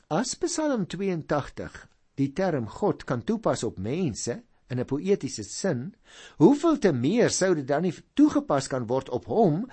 as 0.09 0.35
Psalm 0.41 0.87
82 0.87 1.87
die 2.17 2.33
term 2.33 2.69
God 2.69 3.05
kan 3.09 3.25
toepas 3.27 3.65
op 3.67 3.79
mense 3.79 4.41
in 4.71 4.81
'n 4.81 4.85
poëtiese 4.85 5.45
sin, 5.45 5.95
hoeveel 6.39 6.79
te 6.79 6.93
meer 6.93 7.31
sou 7.31 7.55
dit 7.55 7.67
dan 7.67 7.83
nie 7.83 7.95
toegepas 8.15 8.69
kan 8.69 8.87
word 8.87 9.09
op 9.09 9.25
hom 9.25 9.67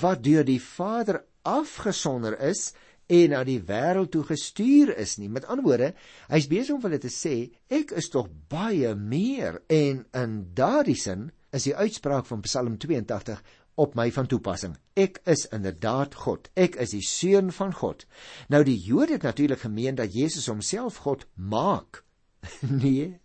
wat 0.00 0.22
deur 0.22 0.44
die 0.44 0.60
Vader 0.60 1.24
afgesonder 1.42 2.38
is 2.40 2.72
en 3.08 3.30
na 3.30 3.44
die 3.44 3.60
wêreld 3.60 4.10
toe 4.12 4.22
gestuur 4.22 4.92
is 4.96 5.16
nie. 5.18 5.28
Met 5.28 5.46
ander 5.48 5.64
woorde, 5.64 5.94
hy's 6.28 6.48
besig 6.48 6.74
om 6.76 6.82
hulle 6.84 6.98
te 6.98 7.12
sê, 7.12 7.50
ek 7.68 7.92
is 7.96 8.08
tog 8.12 8.28
baie 8.48 8.94
meer 8.94 9.62
en 9.68 10.04
in 10.12 10.34
daardie 10.54 10.96
sin 10.96 11.30
is 11.52 11.64
die 11.64 11.76
uitspraak 11.76 12.26
van 12.28 12.44
Psalm 12.44 12.76
82 12.76 13.40
op 13.78 13.94
my 13.94 14.08
van 14.12 14.26
toepassing. 14.26 14.74
Ek 14.98 15.20
is 15.30 15.46
inderdaad 15.54 16.16
God. 16.24 16.50
Ek 16.58 16.76
is 16.82 16.94
die 16.96 17.04
seun 17.06 17.52
van 17.54 17.72
God. 17.78 18.04
Nou 18.50 18.64
die 18.66 18.78
Jode 18.78 19.18
het 19.18 19.26
natuurlik 19.28 19.62
gemeen 19.62 19.98
dat 19.98 20.14
Jesus 20.14 20.48
homself 20.50 21.02
God 21.06 21.26
maak. 21.34 22.02
nee. 22.82 23.20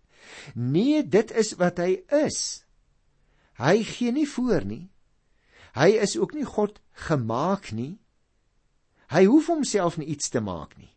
Nee, 0.53 1.01
dit 1.03 1.33
is 1.33 1.55
wat 1.59 1.81
hy 1.81 2.03
is. 2.23 2.63
Hy 3.57 3.81
gee 3.85 4.13
nie 4.13 4.27
voor 4.29 4.65
nie. 4.65 4.85
Hy 5.73 5.89
is 6.05 6.15
ook 6.17 6.35
nie 6.37 6.45
God 6.45 6.77
gemaak 7.09 7.71
nie. 7.73 7.97
Hy 9.13 9.25
hoef 9.25 9.49
homself 9.49 9.97
nie 9.97 10.11
iets 10.13 10.29
te 10.33 10.41
maak 10.41 10.77
nie. 10.77 10.91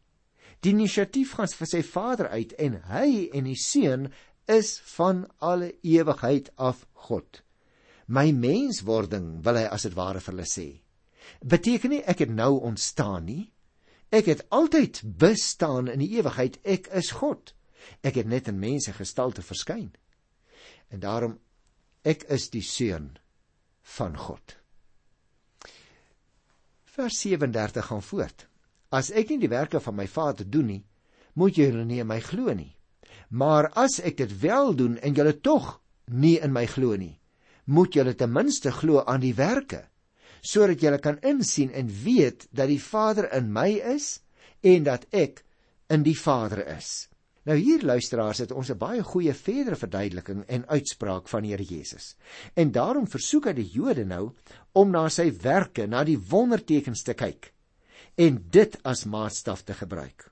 Die 0.64 0.72
inisiatief 0.72 1.34
gaan 1.36 1.48
vir 1.52 1.68
sy 1.68 1.82
Vader 1.84 2.28
uit 2.32 2.52
en 2.60 2.78
hy 2.92 3.08
en 3.36 3.48
die 3.48 3.58
Seun 3.60 4.10
is 4.52 4.76
van 4.96 5.24
alle 5.40 5.72
ewigheid 5.84 6.52
af 6.56 6.86
God 7.08 7.42
my 8.06 8.30
menswording 8.32 9.42
wil 9.44 9.58
hy 9.58 9.66
as 9.70 9.86
dit 9.86 9.96
ware 9.96 10.22
vir 10.22 10.34
hulle 10.34 10.48
sê. 10.48 10.66
Beteken 11.42 11.92
nie 11.94 12.02
ek 12.06 12.22
het 12.24 12.32
nou 12.32 12.56
ontstaan 12.62 13.26
nie. 13.26 13.44
Ek 14.14 14.28
het 14.30 14.44
altyd 14.54 15.02
bestaan 15.18 15.90
in 15.90 16.02
die 16.04 16.12
ewigheid. 16.18 16.60
Ek 16.62 16.86
is 16.94 17.10
God. 17.18 17.52
Ek 18.06 18.18
het 18.18 18.30
net 18.30 18.48
in 18.50 18.62
mense 18.62 18.94
gestalte 18.94 19.42
verskyn. 19.42 19.90
En 20.90 21.02
daarom 21.02 21.38
ek 22.06 22.28
is 22.30 22.48
die 22.54 22.62
seun 22.62 23.16
van 23.96 24.14
God. 24.18 24.56
Vers 26.96 27.18
37 27.20 27.90
gaan 27.90 28.02
voort. 28.02 28.46
As 28.94 29.10
ek 29.10 29.32
nie 29.32 29.42
die 29.42 29.52
werke 29.52 29.82
van 29.82 29.98
my 29.98 30.06
Vader 30.08 30.46
doen 30.48 30.70
nie, 30.70 30.84
moet 31.34 31.58
julle 31.58 31.84
nie 31.84 32.00
in 32.00 32.08
my 32.08 32.20
glo 32.24 32.54
nie. 32.54 32.72
Maar 33.28 33.68
as 33.74 33.98
ek 33.98 34.16
dit 34.22 34.32
wel 34.40 34.72
doen 34.78 34.94
en 35.02 35.14
julle 35.14 35.34
tog 35.42 35.80
nie 36.06 36.36
in 36.38 36.54
my 36.54 36.64
glo 36.70 36.94
nie, 36.96 37.18
moet 37.66 37.94
julle 37.94 38.14
ten 38.14 38.32
minste 38.32 38.72
glo 38.72 39.02
aan 39.04 39.22
die 39.22 39.34
werke, 39.34 39.82
sodat 40.40 40.82
julle 40.82 41.00
kan 41.02 41.18
insien 41.26 41.72
en 41.74 41.90
weet 41.90 42.46
dat 42.50 42.70
die 42.70 42.82
Vader 42.82 43.28
in 43.34 43.50
my 43.52 43.70
is 43.94 44.20
en 44.62 44.86
dat 44.86 45.06
ek 45.10 45.42
in 45.90 46.06
die 46.06 46.16
Vader 46.18 46.62
is. 46.76 47.08
Nou 47.46 47.54
hier 47.58 47.82
luisteraars 47.86 48.42
het 48.42 48.52
ons 48.52 48.70
'n 48.70 48.78
baie 48.78 49.02
goeie 49.02 49.34
verdere 49.34 49.76
verduideliking 49.76 50.44
en 50.46 50.66
uitspraak 50.66 51.28
van 51.28 51.44
Here 51.44 51.62
Jesus. 51.62 52.16
En 52.54 52.72
daarom 52.72 53.06
versoek 53.06 53.44
hy 53.46 53.52
die 53.52 53.70
Jode 53.70 54.04
nou 54.04 54.32
om 54.72 54.90
na 54.90 55.08
sy 55.08 55.30
werke, 55.42 55.86
na 55.86 56.04
die 56.04 56.18
wondertekens 56.18 57.02
te 57.02 57.14
kyk 57.14 57.52
en 58.16 58.46
dit 58.50 58.78
as 58.82 59.04
maatstaf 59.04 59.62
te 59.62 59.74
gebruik. 59.74 60.30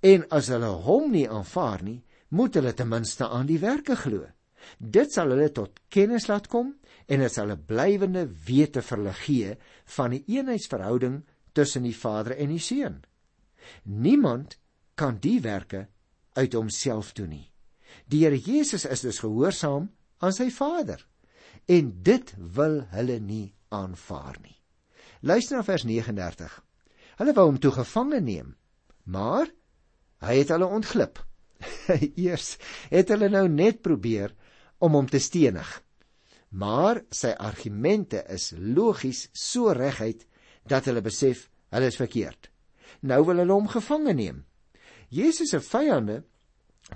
En 0.00 0.24
as 0.30 0.48
hulle 0.48 0.70
hom 0.86 1.10
nie 1.10 1.28
aanvaar 1.28 1.82
nie, 1.82 2.02
moet 2.28 2.54
hulle 2.54 2.72
ten 2.72 2.88
minste 2.88 3.28
aan 3.28 3.46
die 3.46 3.58
werke 3.58 3.96
glo. 3.96 4.26
Dit 4.78 5.12
sal 5.12 5.32
hulle 5.34 5.50
tot 5.52 5.80
kennis 5.88 6.28
laat 6.28 6.48
kom 6.52 6.74
en 7.06 7.20
dit 7.20 7.32
sal 7.32 7.52
'n 7.52 7.64
blywende 7.66 8.26
wete 8.46 8.82
vir 8.82 8.98
hulle 8.98 9.16
gee 9.24 9.56
van 9.96 10.10
die 10.10 10.24
eenheidsverhouding 10.26 11.22
tussen 11.52 11.82
die 11.82 11.96
Vader 11.96 12.36
en 12.36 12.48
die 12.48 12.58
Seun. 12.58 13.02
Niemand 13.82 14.58
kan 14.94 15.18
die 15.20 15.40
werke 15.40 15.88
uit 16.32 16.52
homself 16.52 17.12
doen 17.12 17.28
nie. 17.28 17.50
Die 18.06 18.24
Here 18.24 18.38
Jesus 18.38 18.84
is 18.84 19.00
dus 19.00 19.18
gehoorsaam 19.18 19.90
aan 20.18 20.32
sy 20.32 20.50
Vader 20.50 21.06
en 21.66 22.02
dit 22.02 22.34
wil 22.36 22.82
hulle 22.92 23.20
nie 23.20 23.54
aanvaar 23.68 24.36
nie. 24.42 24.56
Luister 25.24 25.56
na 25.56 25.64
vers 25.64 25.84
39. 25.88 26.56
Hulle 27.18 27.34
wou 27.36 27.46
hom 27.48 27.60
toe 27.62 27.72
gevange 27.72 28.20
neem, 28.20 28.56
maar 29.04 29.48
hy 30.24 30.34
het 30.42 30.50
hulle 30.52 30.68
ontglip. 30.68 31.20
Eers 32.26 32.56
het 32.90 33.12
hulle 33.14 33.30
nou 33.32 33.46
net 33.48 33.80
probeer 33.86 34.34
om 34.78 34.96
hom 34.98 35.08
te 35.08 35.18
stenig. 35.18 35.68
Maar 36.54 37.02
sy 37.10 37.32
argumente 37.34 38.22
is 38.30 38.52
logies 38.56 39.28
so 39.32 39.72
reguit 39.74 40.26
dat 40.70 40.86
hulle 40.86 41.02
besef 41.02 41.48
hulle 41.74 41.90
is 41.90 41.98
verkeerd. 41.98 42.50
Nou 43.02 43.24
wil 43.26 43.42
hulle 43.42 43.56
hom 43.56 43.68
gevange 43.68 44.14
neem. 44.14 44.44
Jesus 45.10 45.50
se 45.50 45.60
vyande 45.60 46.22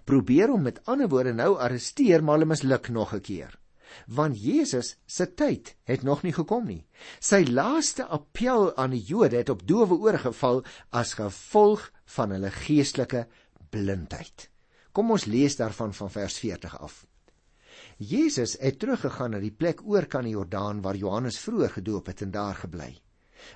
probeer 0.08 0.52
hom 0.52 0.62
met 0.68 0.80
ander 0.86 1.08
woorde 1.08 1.32
nou 1.34 1.56
arresteer, 1.56 2.22
maar 2.22 2.38
hulle 2.38 2.52
misluk 2.52 2.88
nog 2.88 3.14
'n 3.14 3.20
keer. 3.20 3.58
Want 4.06 4.40
Jesus 4.42 4.96
se 5.06 5.34
tyd 5.34 5.76
het 5.84 6.02
nog 6.02 6.22
nie 6.22 6.32
gekom 6.32 6.66
nie. 6.66 6.86
Sy 7.20 7.44
laaste 7.48 8.04
appel 8.04 8.76
aan 8.76 8.90
die 8.90 9.02
Jode 9.02 9.36
het 9.36 9.48
op 9.48 9.66
doewe 9.66 9.94
ore 9.94 10.18
geval 10.18 10.64
as 10.90 11.14
gevolg 11.14 11.90
van 12.04 12.30
hulle 12.30 12.50
geestelike 12.50 13.26
blindheid. 13.70 14.50
Kom 14.92 15.10
ons 15.10 15.24
lees 15.24 15.56
daarvan 15.56 15.94
van 15.94 16.10
vers 16.10 16.38
40 16.38 16.78
af. 16.78 17.06
Jesus 17.98 18.54
het 18.62 18.78
teruggegaan 18.78 19.32
na 19.34 19.40
die 19.42 19.50
plek 19.50 19.80
oor 19.82 20.06
kan 20.06 20.22
die 20.22 20.36
Jordaan 20.36 20.82
waar 20.84 20.96
Johannes 20.96 21.38
vroeër 21.42 21.72
gedoop 21.80 22.06
het 22.06 22.22
en 22.22 22.30
daar 22.30 22.54
gebly. 22.54 22.92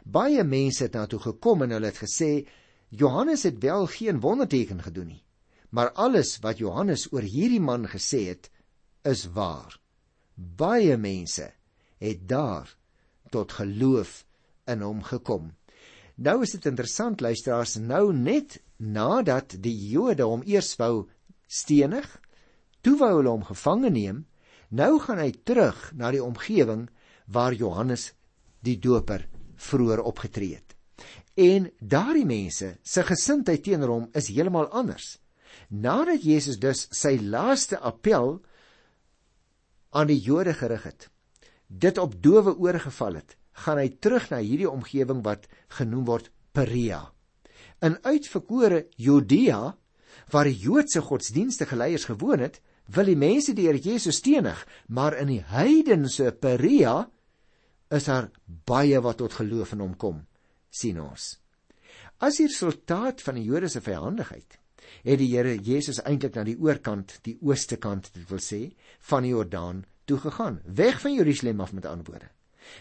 Baie 0.03 0.43
mense 0.45 0.83
het 0.83 0.97
na 0.99 1.07
toe 1.07 1.21
gekom 1.23 1.63
en 1.63 1.71
hulle 1.71 1.87
het 1.93 2.01
gesê 2.03 2.49
Johannes 2.91 3.45
het 3.47 3.63
wel 3.63 3.87
geen 3.87 4.19
wonderteken 4.21 4.83
gedoen 4.83 5.07
nie, 5.15 5.23
maar 5.71 5.93
alles 5.93 6.41
wat 6.43 6.59
Johannes 6.59 7.07
oor 7.13 7.23
hierdie 7.23 7.61
man 7.63 7.87
gesê 7.87 8.27
het, 8.35 8.51
is 9.07 9.29
waar. 9.31 9.79
Baie 10.35 10.97
mense 10.99 11.53
het 12.03 12.27
daar 12.29 12.75
tot 13.31 13.53
geloof 13.53 14.25
in 14.67 14.83
hom 14.83 15.03
gekom. 15.07 15.53
Nou 16.19 16.43
is 16.43 16.53
dit 16.59 16.67
interessant 16.67 17.23
luisteraars, 17.23 17.79
nou 17.79 18.13
net 18.13 18.59
nadat 18.77 19.55
die 19.63 19.75
Jode 19.95 20.27
hom 20.27 20.43
eers 20.45 20.75
wou 20.77 21.09
stenig, 21.47 22.11
toe 22.83 22.99
wou 22.99 23.15
hulle 23.17 23.31
hom 23.31 23.47
gevange 23.47 23.91
neem, 23.91 24.25
nou 24.73 24.97
gaan 25.05 25.21
hy 25.21 25.31
terug 25.45 25.79
na 25.95 26.11
die 26.15 26.23
omgewing 26.25 26.89
waar 27.33 27.53
Johannes 27.53 28.11
die 28.65 28.79
Doper 28.81 29.27
vroeër 29.61 30.03
opgetree 30.03 30.57
het. 30.57 30.77
En 31.37 31.71
daardie 31.81 32.27
mense 32.29 32.75
se 32.83 33.05
gesindheid 33.07 33.63
teenoor 33.65 33.93
hom 33.93 34.09
is 34.17 34.31
heeltemal 34.33 34.69
anders. 34.73 35.19
Nadat 35.69 36.25
Jesus 36.25 36.59
dus 36.61 36.87
sy 36.93 37.17
laaste 37.21 37.79
appel 37.81 38.41
aan 39.93 40.09
die 40.09 40.21
Jode 40.21 40.55
gerig 40.57 40.85
het, 40.89 41.09
dit 41.69 41.99
op 41.99 42.17
dowe 42.25 42.57
ore 42.57 42.81
geval 42.81 43.21
het, 43.21 43.37
gaan 43.65 43.81
hy 43.81 43.89
terug 44.01 44.31
na 44.33 44.41
hierdie 44.41 44.69
omgewing 44.69 45.21
wat 45.25 45.49
genoem 45.77 46.05
word 46.09 46.31
Perea. 46.53 47.11
In 47.85 47.99
uitverkore 48.05 48.87
Judea, 48.97 49.77
waar 50.33 50.49
die 50.49 50.57
Joodse 50.57 51.01
godsdienstige 51.05 51.77
leiers 51.77 52.05
gewoon 52.09 52.45
het, 52.45 52.61
wil 52.95 53.09
die 53.09 53.17
mense 53.17 53.55
die 53.57 53.67
Here 53.69 53.79
Jesus 53.81 54.21
stenig, 54.21 54.67
maar 54.89 55.17
in 55.19 55.31
die 55.33 55.43
heidense 55.53 56.33
Perea 56.33 57.07
is 57.93 58.09
daar 58.09 58.31
baie 58.47 59.01
wat 59.05 59.21
tot 59.21 59.41
geloof 59.41 59.73
in 59.77 59.85
hom 59.85 59.97
kom 59.97 60.23
sien 60.73 60.99
ons. 61.03 61.37
As 62.23 62.39
die 62.41 62.49
resultaat 62.49 63.23
van 63.25 63.39
die 63.39 63.47
Jode 63.47 63.69
se 63.71 63.83
vyandigheid 63.85 64.59
het 65.03 65.19
die 65.21 65.31
Here 65.33 65.55
Jesus 65.57 66.01
eintlik 66.05 66.37
na 66.37 66.45
die 66.47 66.59
oorkant, 66.61 67.17
die 67.27 67.37
ooste 67.41 67.79
kant, 67.81 68.11
dit 68.15 68.27
wil 68.31 68.41
sê, 68.43 68.61
van 69.09 69.25
die 69.25 69.33
Jordaan 69.33 69.85
toe 70.07 70.19
gegaan, 70.21 70.61
weg 70.67 71.01
van 71.03 71.15
Jerusalem 71.17 71.63
af 71.65 71.73
met 71.73 71.87
ander 71.89 72.07
woorde. 72.11 72.29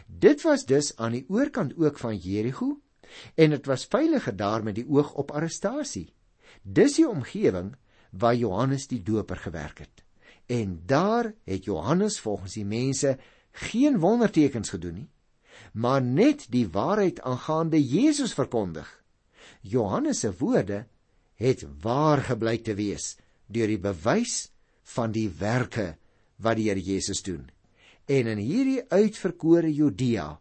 Dit 0.05 0.43
was 0.45 0.65
dus 0.69 0.91
aan 0.97 1.15
die 1.17 1.25
oorkant 1.29 1.73
ook 1.77 1.99
van 2.01 2.17
Jerigo 2.17 2.75
en 3.35 3.55
dit 3.55 3.69
was 3.69 3.87
veiliger 3.89 4.35
daar 4.37 4.63
met 4.63 4.77
die 4.77 4.87
oog 4.89 5.13
op 5.19 5.31
arrestasie. 5.31 6.11
Dis 6.61 6.99
die 6.99 7.07
omgewing 7.07 7.73
waar 8.11 8.35
Johannes 8.35 8.87
die 8.91 9.01
Doper 9.03 9.39
gewerk 9.39 9.85
het. 9.85 10.00
En 10.51 10.81
daar 10.85 11.31
het 11.47 11.65
Johannes 11.65 12.19
volgens 12.19 12.57
die 12.59 12.65
mense 12.67 13.15
geen 13.51 13.99
wondertekens 13.99 14.73
gedoen 14.73 14.93
nie, 14.93 15.09
maar 15.73 16.01
net 16.01 16.47
die 16.51 16.67
waarheid 16.67 17.21
aangaande 17.21 17.79
Jesus 17.79 18.33
verkondig. 18.35 18.89
Johannes 19.61 20.19
se 20.19 20.33
woorde 20.37 20.85
het 21.39 21.65
waar 21.81 22.21
gebleik 22.27 22.63
te 22.67 22.75
wees 22.75 23.15
deur 23.47 23.67
die 23.67 23.79
bewys 23.79 24.51
van 24.95 25.11
die 25.15 25.29
werke 25.39 25.95
wat 26.41 26.59
die 26.59 26.69
Here 26.69 26.81
Jesus 26.81 27.23
doen. 27.23 27.47
En 28.05 28.27
in 28.27 28.41
hierdie 28.41 28.83
uitverkore 28.89 29.71
Judea 29.71 30.39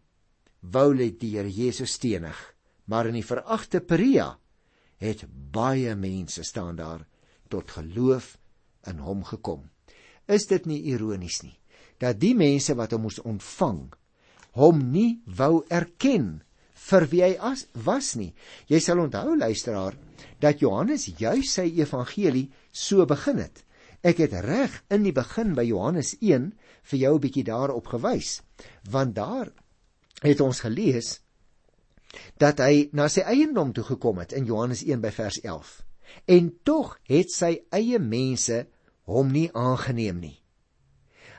wou 0.59 0.87
hulle 0.91 1.11
die 1.17 1.35
Here 1.37 1.51
Jesus 1.51 1.95
stenig, 1.99 2.37
maar 2.85 3.07
in 3.07 3.19
die 3.19 3.25
veragte 3.25 3.79
Perea 3.79 4.33
het 5.01 5.25
baie 5.51 5.95
mense 5.95 6.43
staan 6.43 6.75
daar 6.75 7.05
tot 7.49 7.71
geloof 7.71 8.35
in 8.87 8.99
hom 8.99 9.23
gekom. 9.23 9.70
Is 10.31 10.47
dit 10.47 10.65
nie 10.69 10.81
ironies 10.93 11.41
nie 11.43 11.57
dat 12.01 12.17
die 12.17 12.33
mense 12.33 12.73
wat 12.79 12.95
hom 12.95 13.03
moes 13.05 13.19
ontvang 13.21 13.91
hom 14.57 14.79
nie 14.91 15.21
wou 15.37 15.61
erken 15.69 16.41
vir 16.89 17.05
wie 17.11 17.21
hy 17.23 17.33
as, 17.51 17.65
was 17.85 18.15
nie. 18.17 18.31
Jy 18.67 18.79
sal 18.81 19.03
onthou 19.03 19.35
luisteraar 19.37 19.97
dat 20.41 20.61
Johannes 20.63 21.07
juis 21.19 21.53
sy 21.53 21.67
evangelie 21.77 22.47
so 22.71 23.05
begin 23.05 23.41
het. 23.43 23.61
Ek 24.01 24.23
het 24.23 24.33
reg 24.43 24.79
in 24.89 25.05
die 25.05 25.13
begin 25.13 25.53
by 25.57 25.67
Johannes 25.67 26.15
1 26.19 26.49
vir 26.89 26.99
jou 26.99 27.13
'n 27.15 27.21
bietjie 27.21 27.45
daarop 27.45 27.87
gewys, 27.87 28.41
want 28.89 29.15
daar 29.15 29.51
het 30.21 30.41
ons 30.41 30.59
gelees 30.59 31.19
dat 32.37 32.59
hy 32.59 32.89
na 32.93 33.07
sy 33.07 33.21
eiendom 33.21 33.73
toe 33.73 33.83
gekom 33.83 34.17
het 34.17 34.33
in 34.33 34.45
Johannes 34.45 34.83
1 34.83 35.01
by 35.01 35.11
vers 35.11 35.39
11. 35.41 35.83
En 36.27 36.51
tog 36.63 36.99
het 37.03 37.31
sy 37.31 37.61
eie 37.71 37.99
mense 37.99 38.67
hom 39.11 39.31
nie 39.33 39.49
aangeneem 39.53 40.19
nie. 40.21 40.37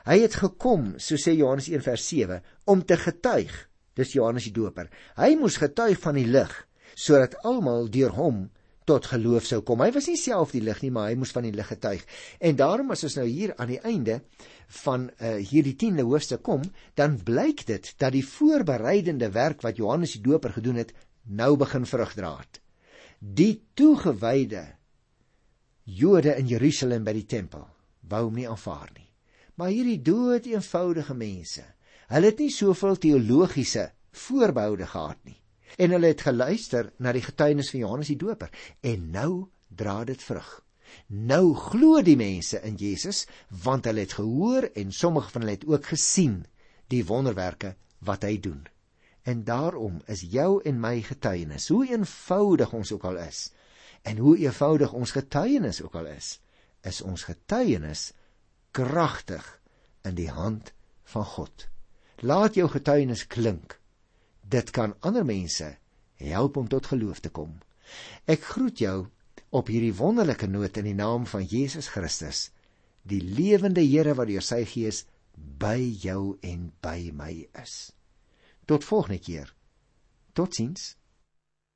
Hy 0.03 0.17
het 0.19 0.35
gekom, 0.35 0.93
so 0.99 1.15
sê 1.15 1.35
Johannes 1.37 1.69
1 1.71 1.83
vers 1.85 2.07
7, 2.09 2.41
om 2.67 2.81
te 2.83 2.97
getuig. 2.99 3.53
Dis 3.95 4.15
Johannes 4.17 4.49
die 4.49 4.55
Doper. 4.55 4.89
Hy 5.15 5.35
moes 5.39 5.59
getuig 5.61 5.99
van 6.03 6.19
die 6.19 6.27
lig 6.27 6.53
sodat 6.93 7.39
almal 7.47 7.87
deur 7.89 8.11
hom 8.13 8.43
tot 8.85 9.07
geloof 9.09 9.47
sou 9.47 9.61
kom. 9.65 9.81
Hy 9.81 9.93
was 9.95 10.09
nie 10.11 10.19
self 10.19 10.51
die 10.53 10.61
lig 10.63 10.81
nie, 10.83 10.91
maar 10.93 11.07
hy 11.09 11.15
moes 11.17 11.31
van 11.33 11.47
die 11.47 11.53
lig 11.55 11.69
getuig. 11.71 12.03
En 12.43 12.57
daarom 12.59 12.91
as 12.93 13.05
ons 13.07 13.15
nou 13.17 13.25
hier 13.29 13.53
aan 13.55 13.71
die 13.71 13.79
einde 13.79 14.19
van 14.83 15.07
uh, 15.07 15.37
hierdie 15.39 15.75
10de 15.79 16.05
hoofstuk 16.07 16.43
kom, 16.45 16.65
dan 16.99 17.15
blyk 17.25 17.65
dit 17.69 17.93
dat 18.01 18.13
die 18.15 18.25
voorbereidende 18.27 19.31
werk 19.33 19.63
wat 19.65 19.79
Johannes 19.79 20.17
die 20.17 20.23
Doper 20.27 20.55
gedoen 20.57 20.81
het, 20.83 20.93
nou 21.23 21.55
begin 21.57 21.87
vrug 21.87 22.13
dra 22.19 22.35
het. 22.41 22.59
Die 23.23 23.63
toegewyde 23.79 24.65
Jode 25.83 26.37
in 26.39 26.47
Jerusalem 26.47 27.03
by 27.03 27.11
die 27.11 27.27
tempel 27.27 27.65
wou 28.07 28.21
hom 28.29 28.37
nie 28.39 28.47
aanvaar 28.47 28.87
nie. 28.95 29.09
Maar 29.59 29.73
hierdie 29.73 29.99
dood 29.99 30.47
eenvoudige 30.47 31.13
mense, 31.13 31.63
hulle 32.07 32.29
het 32.31 32.39
nie 32.39 32.51
soveel 32.51 32.95
teologiese 33.03 33.89
voorbehoude 34.15 34.87
gehad 34.87 35.19
nie. 35.27 35.39
En 35.77 35.91
hulle 35.91 36.13
het 36.13 36.23
geluister 36.23 36.91
na 37.03 37.11
die 37.11 37.23
getuienis 37.25 37.71
van 37.73 37.83
Johannes 37.83 38.11
die 38.13 38.19
Doper 38.21 38.53
en 38.81 39.09
nou 39.11 39.31
dra 39.67 40.03
dit 40.07 40.23
vrug. 40.23 40.49
Nou 41.09 41.55
glo 41.57 41.99
die 42.05 42.17
mense 42.17 42.61
in 42.63 42.77
Jesus 42.79 43.25
want 43.65 43.89
hulle 43.89 44.05
het 44.05 44.15
gehoor 44.19 44.69
en 44.79 44.93
sommige 44.93 45.33
van 45.33 45.43
hulle 45.43 45.57
het 45.57 45.67
ook 45.67 45.89
gesien 45.91 46.43
die 46.93 47.03
wonderwerke 47.09 47.73
wat 47.99 48.23
hy 48.23 48.37
doen. 48.39 48.61
En 49.27 49.43
daarom 49.43 49.99
is 50.07 50.23
jou 50.31 50.61
en 50.63 50.79
my 50.79 51.01
getuienis, 51.01 51.67
hoe 51.71 51.87
eenvoudig 51.91 52.73
ons 52.73 52.91
ook 52.95 53.03
al 53.11 53.19
is 53.25 53.49
en 54.03 54.17
hoe 54.17 54.37
eenvoudig 54.37 54.93
ons 54.93 55.11
getuienis 55.15 55.81
ook 55.81 55.95
al 55.95 56.09
is, 56.13 56.39
is 56.83 57.01
ons 57.01 57.23
getuienis 57.23 58.11
kragtig 58.75 59.45
in 60.03 60.15
die 60.15 60.29
hand 60.29 60.73
van 61.13 61.25
God. 61.35 61.67
Laat 62.23 62.55
jou 62.59 62.67
getuienis 62.71 63.27
klink. 63.27 63.77
Dit 64.41 64.71
kan 64.75 64.95
ander 64.99 65.25
mense 65.25 65.75
help 66.23 66.57
om 66.57 66.67
tot 66.67 66.87
geloof 66.91 67.19
te 67.23 67.31
kom. 67.31 67.55
Ek 68.25 68.43
groet 68.53 68.79
jou 68.79 68.97
op 69.53 69.69
hierdie 69.69 69.95
wonderlike 69.95 70.47
noot 70.47 70.77
in 70.81 70.87
die 70.89 70.97
naam 70.97 71.27
van 71.29 71.45
Jesus 71.45 71.89
Christus, 71.93 72.49
die 73.03 73.21
lewende 73.21 73.83
Here 73.83 74.15
wat 74.17 74.31
deur 74.31 74.43
sy 74.43 74.63
Gees 74.67 75.03
by 75.35 75.77
jou 75.77 76.37
en 76.41 76.71
by 76.81 77.11
my 77.13 77.31
is. 77.61 77.91
Tot 78.65 78.85
volgende 78.87 79.19
keer. 79.19 79.53
Totsiens. 80.33 80.93